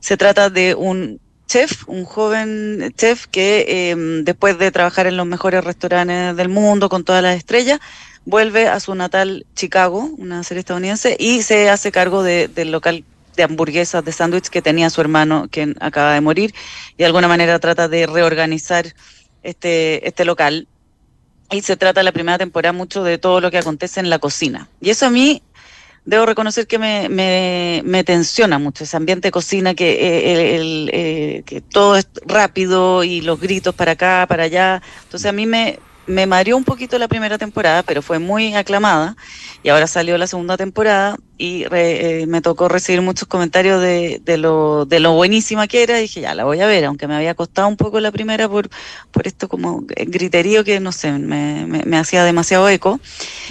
Se 0.00 0.16
trata 0.16 0.50
de 0.50 0.74
un 0.74 1.20
chef, 1.46 1.88
un 1.88 2.04
joven 2.04 2.92
chef 2.96 3.26
que 3.26 3.90
em, 3.90 4.24
después 4.24 4.58
de 4.58 4.70
trabajar 4.70 5.06
en 5.06 5.16
los 5.16 5.26
mejores 5.26 5.64
restaurantes 5.64 6.36
del 6.36 6.48
mundo 6.48 6.88
con 6.88 7.04
todas 7.04 7.22
las 7.22 7.36
estrellas, 7.36 7.80
vuelve 8.26 8.68
a 8.68 8.78
su 8.80 8.94
natal 8.94 9.46
Chicago, 9.54 10.10
una 10.18 10.42
serie 10.42 10.60
estadounidense, 10.60 11.16
y 11.18 11.42
se 11.42 11.70
hace 11.70 11.90
cargo 11.90 12.22
del 12.22 12.70
local 12.70 13.04
de 13.36 13.42
hamburguesas, 13.44 14.04
de 14.04 14.12
sándwich 14.12 14.48
que 14.48 14.60
tenía 14.60 14.90
su 14.90 15.00
hermano, 15.00 15.48
que 15.50 15.74
acaba 15.80 16.12
de 16.12 16.20
morir, 16.20 16.52
y 16.94 16.98
de 16.98 17.06
alguna 17.06 17.28
manera 17.28 17.58
trata 17.58 17.88
de 17.88 18.06
reorganizar 18.06 18.94
este, 19.42 20.06
este 20.06 20.24
local. 20.24 20.66
Y 21.50 21.62
se 21.62 21.76
trata 21.76 22.02
la 22.02 22.10
primera 22.10 22.38
temporada 22.38 22.72
mucho 22.72 23.04
de 23.04 23.18
todo 23.18 23.40
lo 23.40 23.52
que 23.52 23.58
acontece 23.58 24.00
en 24.00 24.10
la 24.10 24.18
cocina. 24.18 24.68
Y 24.80 24.90
eso 24.90 25.06
a 25.06 25.10
mí 25.10 25.42
debo 26.04 26.26
reconocer 26.26 26.66
que 26.66 26.78
me, 26.78 27.08
me, 27.84 28.04
tensiona 28.04 28.58
mucho 28.58 28.82
ese 28.82 28.96
ambiente 28.96 29.28
de 29.28 29.32
cocina, 29.32 29.74
que, 29.74 29.92
eh, 29.92 30.56
el, 30.56 30.90
eh, 30.92 31.42
que 31.46 31.60
todo 31.60 31.96
es 31.96 32.08
rápido 32.24 33.04
y 33.04 33.20
los 33.20 33.38
gritos 33.38 33.76
para 33.76 33.92
acá, 33.92 34.26
para 34.28 34.44
allá. 34.44 34.82
Entonces 35.04 35.28
a 35.28 35.32
mí 35.32 35.46
me, 35.46 35.78
me 36.06 36.26
mareó 36.26 36.56
un 36.56 36.64
poquito 36.64 36.98
la 36.98 37.08
primera 37.08 37.38
temporada, 37.38 37.82
pero 37.82 38.02
fue 38.02 38.18
muy 38.18 38.54
aclamada. 38.54 39.16
Y 39.62 39.68
ahora 39.68 39.86
salió 39.86 40.16
la 40.18 40.26
segunda 40.26 40.56
temporada 40.56 41.16
y 41.38 41.64
eh, 41.70 42.24
me 42.26 42.40
tocó 42.40 42.68
recibir 42.68 43.02
muchos 43.02 43.28
comentarios 43.28 43.80
de, 43.80 44.20
de, 44.24 44.38
lo, 44.38 44.86
de 44.86 45.00
lo 45.00 45.12
buenísima 45.12 45.66
que 45.66 45.82
era. 45.82 45.98
Y 45.98 46.02
dije, 46.02 46.20
ya 46.22 46.34
la 46.34 46.44
voy 46.44 46.60
a 46.60 46.66
ver, 46.66 46.84
aunque 46.84 47.06
me 47.06 47.14
había 47.14 47.34
costado 47.34 47.68
un 47.68 47.76
poco 47.76 48.00
la 48.00 48.10
primera 48.10 48.48
por, 48.48 48.68
por 49.10 49.26
esto 49.26 49.48
como 49.48 49.82
griterío 49.86 50.64
que 50.64 50.80
no 50.80 50.92
sé, 50.92 51.12
me, 51.12 51.66
me, 51.66 51.98
hacía 51.98 52.24
demasiado 52.24 52.68
eco. 52.68 53.00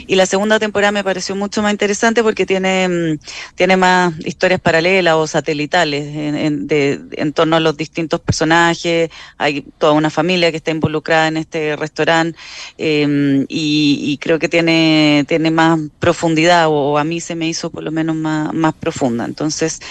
Y 0.08 0.16
la 0.16 0.26
segunda 0.26 0.60
temporada 0.60 0.92
me 0.92 1.04
pareció 1.04 1.36
mucho 1.36 1.62
más 1.62 1.72
interesante 1.72 2.24
porque 2.24 2.46
tiene, 2.46 2.88
mm, 2.88 3.20
tiene 3.56 3.78
más 3.78 4.14
historias 4.26 4.60
paralelas 4.60 5.16
o 5.16 5.28
satelitales 5.28 6.16
en, 6.16 6.68
en 6.70 7.34
torno 7.34 7.56
a 7.56 7.60
los 7.60 7.78
distintos 7.78 8.20
personajes. 8.20 9.10
Hay 9.38 9.62
toda 9.78 9.94
una 9.94 10.10
familia 10.10 10.52
que 10.52 10.58
está 10.58 10.72
involucrada 10.72 11.28
en 11.28 11.38
este 11.38 11.76
restaurante 11.76 12.38
em, 12.78 13.46
y, 13.48 14.18
creo 14.22 14.40
que 14.40 14.50
tiene, 14.50 15.26
tiene 15.28 15.52
más 15.52 15.80
profundidad 16.00 16.68
o 16.70 16.98
a 16.98 17.04
mí 17.04 17.20
se 17.20 17.36
me 17.36 17.48
hizo 17.48 17.70
por 17.76 17.84
lo 17.84 17.92
menos 17.92 18.16
más, 18.16 18.54
más 18.54 18.74
profunda. 18.74 19.26
Entonces, 19.26 19.82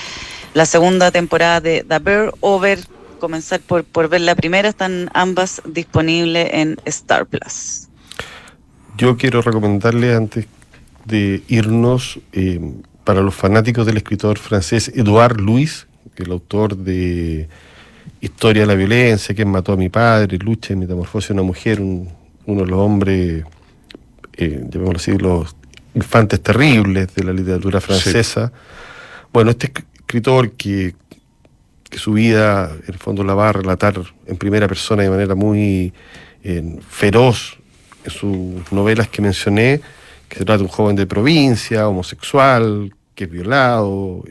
la 0.54 0.66
segunda 0.66 1.12
temporada 1.12 1.60
de 1.60 1.84
The 1.86 1.98
Bear 2.00 2.32
Over, 2.40 2.80
comenzar 3.20 3.60
por, 3.60 3.84
por 3.84 4.08
ver 4.08 4.22
la 4.22 4.34
primera, 4.34 4.68
están 4.68 5.10
ambas 5.14 5.62
disponibles 5.64 6.48
en 6.52 6.76
Star 6.86 7.26
Plus. 7.26 7.88
Yo 8.96 9.16
quiero 9.16 9.42
recomendarle 9.42 10.14
antes 10.14 10.46
de 11.04 11.42
irnos, 11.48 12.18
eh, 12.32 12.60
para 13.04 13.20
los 13.20 13.34
fanáticos 13.34 13.84
del 13.84 13.98
escritor 13.98 14.38
francés 14.38 14.90
Edouard 14.94 15.38
Louis, 15.38 15.86
que 16.14 16.22
el 16.22 16.32
autor 16.32 16.76
de 16.76 17.48
Historia 18.20 18.62
de 18.62 18.68
la 18.68 18.74
Violencia, 18.74 19.34
que 19.34 19.44
mató 19.44 19.72
a 19.72 19.76
mi 19.76 19.90
padre, 19.90 20.38
Lucha 20.38 20.72
y 20.72 20.76
Metamorfosis 20.76 21.28
de 21.28 21.34
una 21.34 21.42
mujer, 21.42 21.80
uno 21.80 22.08
de 22.46 22.66
los 22.66 22.78
hombres, 22.78 23.44
eh, 24.36 24.64
llamémoslo 24.70 24.96
así, 24.96 25.18
los 25.18 25.54
infantes 25.94 26.40
terribles 26.40 27.14
de 27.14 27.24
la 27.24 27.32
literatura 27.32 27.80
francesa. 27.80 28.52
Bueno, 29.32 29.50
este 29.50 29.72
escritor 29.96 30.52
que, 30.52 30.94
su 31.92 32.12
vida, 32.12 32.70
en 32.86 32.94
el 32.94 32.98
fondo, 32.98 33.22
la 33.22 33.34
va 33.34 33.50
a 33.50 33.52
relatar 33.52 33.94
en 34.26 34.36
primera 34.36 34.66
persona 34.66 35.04
de 35.04 35.10
manera 35.10 35.34
muy 35.34 35.92
feroz 36.88 37.56
en 38.04 38.10
sus 38.10 38.72
novelas 38.72 39.08
que 39.08 39.22
mencioné, 39.22 39.80
que 40.28 40.38
se 40.38 40.44
trata 40.44 40.58
de 40.58 40.64
un 40.64 40.68
joven 40.68 40.96
de 40.96 41.06
provincia, 41.06 41.88
homosexual, 41.88 42.92
que 43.14 43.24
es 43.24 43.30
violado, 43.30 44.24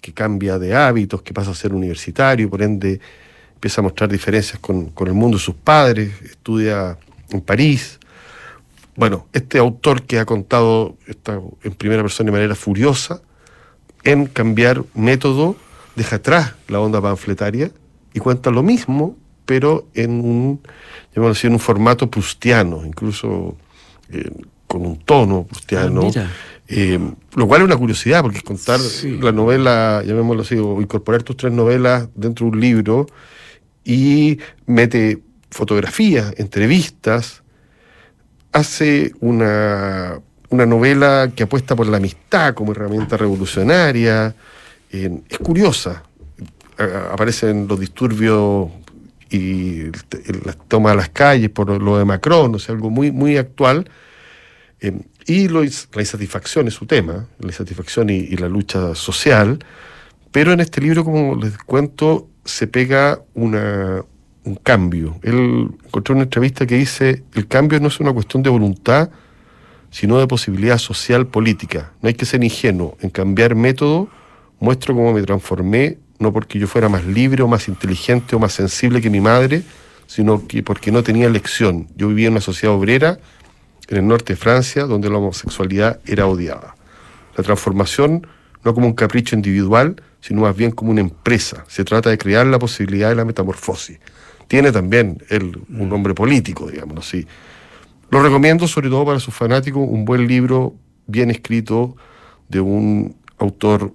que 0.00 0.12
cambia 0.12 0.58
de 0.58 0.74
hábitos, 0.74 1.22
que 1.22 1.34
pasa 1.34 1.50
a 1.50 1.54
ser 1.54 1.72
universitario, 1.72 2.48
por 2.48 2.62
ende 2.62 3.00
empieza 3.54 3.80
a 3.80 3.84
mostrar 3.84 4.10
diferencias 4.10 4.58
con, 4.58 4.86
con 4.86 5.06
el 5.06 5.14
mundo 5.14 5.36
de 5.36 5.44
sus 5.44 5.54
padres, 5.54 6.10
estudia 6.22 6.98
en 7.30 7.40
París, 7.42 8.00
bueno, 8.96 9.26
este 9.32 9.58
autor 9.58 10.02
que 10.02 10.18
ha 10.18 10.24
contado 10.26 10.96
esta, 11.06 11.40
en 11.62 11.72
primera 11.72 12.02
persona 12.02 12.26
de 12.28 12.32
manera 12.32 12.54
furiosa 12.54 13.22
en 14.04 14.26
cambiar 14.26 14.84
método, 14.94 15.56
deja 15.96 16.16
atrás 16.16 16.54
la 16.68 16.80
onda 16.80 17.00
panfletaria 17.00 17.70
y 18.12 18.20
cuenta 18.20 18.50
lo 18.50 18.62
mismo, 18.62 19.16
pero 19.46 19.86
en 19.94 20.10
un, 20.24 20.60
así, 21.30 21.46
en 21.46 21.54
un 21.54 21.58
formato 21.58 22.10
prustiano, 22.10 22.84
incluso 22.84 23.56
eh, 24.10 24.30
con 24.66 24.84
un 24.84 24.98
tono 24.98 25.44
prustiano. 25.44 26.10
Ah, 26.16 26.26
eh, 26.68 26.98
lo 27.34 27.46
cual 27.46 27.60
es 27.60 27.66
una 27.66 27.76
curiosidad, 27.76 28.22
porque 28.22 28.40
contar 28.40 28.80
la 29.20 29.32
novela, 29.32 30.02
llamémoslo 30.06 30.42
así, 30.42 30.56
o 30.56 30.80
incorporar 30.80 31.22
tus 31.22 31.36
tres 31.36 31.52
novelas 31.52 32.08
dentro 32.14 32.46
de 32.46 32.52
un 32.52 32.60
libro 32.60 33.06
y 33.84 34.38
mete 34.66 35.20
fotografías, 35.50 36.32
entrevistas, 36.38 37.41
hace 38.52 39.12
una, 39.20 40.20
novela 40.50 41.32
que 41.34 41.44
apuesta 41.44 41.74
por 41.74 41.86
la 41.86 41.96
amistad 41.96 42.54
como 42.54 42.72
herramienta 42.72 43.16
revolucionaria. 43.16 44.34
es 44.90 45.38
curiosa. 45.38 46.02
aparecen 47.10 47.66
los 47.66 47.80
disturbios 47.80 48.70
y 49.30 49.84
la 50.44 50.52
toma 50.68 50.90
de 50.90 50.96
las 50.96 51.08
calles 51.08 51.50
por 51.50 51.82
lo 51.82 51.98
de 51.98 52.04
Macron, 52.04 52.54
o 52.54 52.58
sea, 52.58 52.74
algo 52.74 52.90
muy, 52.90 53.10
muy 53.10 53.38
actual. 53.38 53.88
Eh, 54.80 55.00
y 55.26 55.48
la 55.48 55.62
insatisfacción 55.62 56.68
es 56.68 56.74
su 56.74 56.86
tema, 56.86 57.26
la 57.38 57.46
insatisfacción 57.46 58.10
y, 58.10 58.36
la 58.36 58.48
lucha 58.48 58.94
social. 58.94 59.58
Pero 60.30 60.52
en 60.52 60.60
este 60.60 60.80
libro, 60.80 61.04
como 61.04 61.36
les 61.36 61.56
cuento, 61.58 62.28
se 62.44 62.66
pega 62.66 63.20
una, 63.34 64.04
un 64.44 64.56
cambio. 64.56 65.16
Él 65.22 65.70
encontró 65.84 66.14
una 66.14 66.24
entrevista 66.24 66.66
que 66.66 66.76
dice, 66.76 67.22
el 67.34 67.46
cambio 67.46 67.80
no 67.80 67.88
es 67.88 68.00
una 68.00 68.12
cuestión 68.12 68.42
de 68.42 68.50
voluntad, 68.50 69.10
sino 69.90 70.18
de 70.18 70.26
posibilidad 70.26 70.78
social 70.78 71.26
política. 71.26 71.92
No 72.00 72.08
hay 72.08 72.14
que 72.14 72.24
ser 72.24 72.42
ingenuo. 72.42 72.96
En 73.00 73.10
cambiar 73.10 73.54
método, 73.54 74.08
muestro 74.58 74.94
cómo 74.94 75.12
me 75.12 75.22
transformé 75.22 75.98
no 76.22 76.32
porque 76.32 76.58
yo 76.58 76.66
fuera 76.66 76.88
más 76.88 77.04
libre 77.04 77.42
o 77.42 77.48
más 77.48 77.68
inteligente 77.68 78.36
o 78.36 78.38
más 78.38 78.52
sensible 78.52 79.00
que 79.00 79.10
mi 79.10 79.20
madre, 79.20 79.62
sino 80.06 80.46
que 80.46 80.62
porque 80.62 80.92
no 80.92 81.02
tenía 81.02 81.26
elección. 81.26 81.88
Yo 81.96 82.08
vivía 82.08 82.28
en 82.28 82.34
una 82.34 82.40
sociedad 82.40 82.74
obrera 82.74 83.18
en 83.88 83.96
el 83.98 84.06
norte 84.06 84.34
de 84.34 84.36
Francia, 84.36 84.84
donde 84.84 85.10
la 85.10 85.18
homosexualidad 85.18 86.00
era 86.06 86.26
odiada. 86.26 86.76
La 87.36 87.42
transformación 87.42 88.26
no 88.64 88.74
como 88.74 88.86
un 88.86 88.92
capricho 88.92 89.34
individual, 89.34 90.00
sino 90.20 90.42
más 90.42 90.56
bien 90.56 90.70
como 90.70 90.92
una 90.92 91.00
empresa. 91.00 91.64
Se 91.66 91.84
trata 91.84 92.10
de 92.10 92.18
crear 92.18 92.46
la 92.46 92.60
posibilidad 92.60 93.08
de 93.08 93.16
la 93.16 93.24
metamorfosis. 93.24 93.98
Tiene 94.52 94.70
también 94.70 95.16
él 95.30 95.62
un 95.70 95.88
nombre 95.88 96.12
político, 96.12 96.70
digámoslo 96.70 97.00
así. 97.00 97.26
Lo 98.10 98.22
recomiendo 98.22 98.68
sobre 98.68 98.90
todo 98.90 99.06
para 99.06 99.18
sus 99.18 99.32
fanáticos, 99.32 99.82
un 99.88 100.04
buen 100.04 100.26
libro 100.28 100.74
bien 101.06 101.30
escrito 101.30 101.96
de 102.50 102.60
un 102.60 103.16
autor 103.38 103.94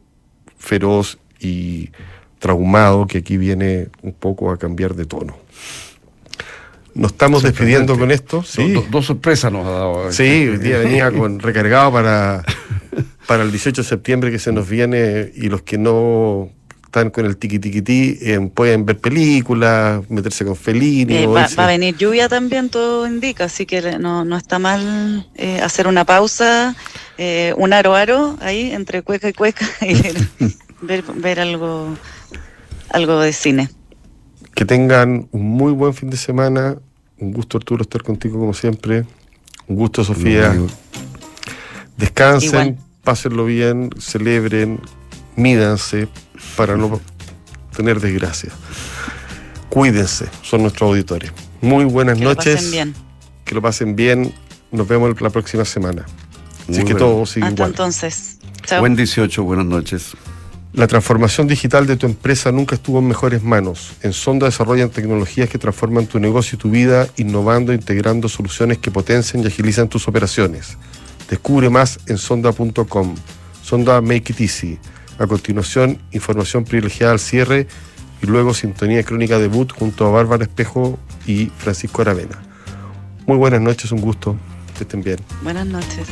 feroz 0.58 1.20
y 1.40 1.92
traumado 2.40 3.06
que 3.06 3.20
aquí 3.20 3.38
viene 3.38 3.90
un 4.02 4.14
poco 4.14 4.50
a 4.50 4.58
cambiar 4.58 4.96
de 4.96 5.06
tono. 5.06 5.38
Nos 6.96 7.12
estamos 7.12 7.44
despidiendo 7.44 7.96
con 7.96 8.10
esto. 8.10 8.42
Sí. 8.42 8.74
dos 8.90 9.06
sorpresas 9.06 9.52
nos 9.52 9.64
ha 9.68 9.70
dado. 9.70 10.12
Sí, 10.12 10.48
hoy 10.50 10.58
día 10.58 10.80
venía 10.80 11.12
con, 11.12 11.38
recargado 11.38 11.92
para, 11.92 12.44
para 13.28 13.44
el 13.44 13.52
18 13.52 13.84
de 13.84 13.88
septiembre 13.88 14.32
que 14.32 14.40
se 14.40 14.52
nos 14.52 14.68
viene 14.68 15.32
y 15.36 15.50
los 15.50 15.62
que 15.62 15.78
no 15.78 16.50
están 16.88 17.10
con 17.10 17.26
el 17.26 17.36
tiki 17.36 17.60
tiki 17.60 17.82
ti 17.82 18.18
eh, 18.22 18.40
pueden 18.54 18.86
ver 18.86 18.98
películas, 18.98 20.10
meterse 20.10 20.46
con 20.46 20.56
Fellini. 20.56 21.18
Eh, 21.18 21.28
va, 21.28 21.44
a 21.44 21.68
venir 21.68 21.98
lluvia 21.98 22.30
también, 22.30 22.70
todo 22.70 23.06
indica, 23.06 23.44
así 23.44 23.66
que 23.66 24.00
no, 24.00 24.24
no 24.24 24.38
está 24.38 24.58
mal 24.58 25.30
eh, 25.36 25.60
hacer 25.60 25.88
una 25.88 26.06
pausa, 26.06 26.76
un 27.58 27.74
aro 27.74 27.94
aro 27.94 28.38
ahí 28.40 28.72
entre 28.72 29.02
cueca 29.02 29.28
y 29.28 29.34
cueca 29.34 29.66
y 29.82 30.02
ver, 30.82 31.04
ver 31.16 31.42
algo 31.42 31.94
algo 32.90 33.20
de 33.20 33.34
cine. 33.34 33.70
Que 34.56 34.64
tengan 34.64 35.28
un 35.32 35.44
muy 35.44 35.74
buen 35.74 35.94
fin 35.94 36.10
de 36.10 36.18
semana. 36.18 36.78
Un 37.20 37.34
gusto, 37.34 37.58
Arturo, 37.58 37.82
estar 37.82 38.02
contigo 38.02 38.40
como 38.40 38.54
siempre. 38.54 39.04
Un 39.68 39.76
gusto, 39.76 40.06
Sofía. 40.06 40.56
Descansen, 41.98 42.78
pásenlo 43.04 43.44
bien, 43.44 43.90
celebren, 44.00 44.80
mídanse 45.36 46.08
para 46.56 46.78
no 46.78 47.00
tener 47.76 48.00
desgracia. 48.00 48.52
Cuídense, 49.70 50.26
son 50.42 50.62
nuestros 50.62 50.90
auditores. 50.90 51.32
Muy 51.62 51.86
buenas 51.86 52.20
noches. 52.20 52.72
Que 52.72 52.72
lo 52.72 52.72
pasen 52.72 52.72
bien. 52.72 52.96
Que 53.46 53.56
lo 53.56 53.62
pasen 53.62 53.96
bien. 53.96 54.34
Nos 54.72 54.88
vemos 54.88 55.22
la 55.22 55.30
próxima 55.30 55.66
semana. 55.66 56.06
Así 56.70 56.84
que 56.84 56.96
todo 56.96 57.26
sigue 57.26 57.48
Hasta 57.48 57.66
entonces. 57.66 58.38
Buen 58.80 58.96
18, 58.96 59.44
buenas 59.44 59.66
noches. 59.66 60.14
La 60.74 60.86
transformación 60.86 61.48
digital 61.48 61.88
de 61.88 61.96
tu 61.96 62.06
empresa 62.06 62.52
nunca 62.52 62.76
estuvo 62.76 63.00
en 63.00 63.08
mejores 63.08 63.42
manos. 63.42 63.94
En 64.04 64.14
Sonda 64.14 64.46
desarrollan 64.46 64.90
tecnologías 64.90 65.50
que 65.50 65.58
transforman 65.58 66.06
tu 66.06 66.20
negocio 66.20 66.56
y 66.56 66.60
tu 66.60 66.70
vida, 66.70 67.08
innovando 67.18 67.72
e 67.72 67.76
integrando 67.76 68.30
soluciones 68.30 68.78
que 68.78 68.92
potencian 68.92 69.44
y 69.44 69.48
agilizan 69.48 69.88
tus 69.88 70.08
operaciones. 70.08 70.78
Descubre 71.30 71.70
más 71.70 72.00
en 72.08 72.18
sonda.com. 72.18 73.16
Sonda 73.64 74.02
Make 74.02 74.34
It 74.34 74.42
Easy. 74.42 74.80
A 75.20 75.28
continuación, 75.28 76.00
información 76.12 76.64
privilegiada 76.64 77.14
al 77.14 77.20
cierre 77.20 77.68
y 78.22 78.28
luego 78.28 78.54
sintonía 78.54 79.04
crónica 79.04 79.40
debut 79.40 79.72
junto 79.72 80.06
a 80.06 80.12
Bárbara 80.12 80.44
Espejo 80.44 81.00
y 81.26 81.48
Francisco 81.58 82.02
Aravena. 82.02 82.42
Muy 83.26 83.38
buenas 83.38 83.62
noches, 83.62 83.92
un 83.92 84.02
gusto. 84.02 84.36
Que 84.78 84.84
estén 84.84 85.02
bien. 85.02 85.18
Buenas 85.44 85.66
noches. 85.66 86.08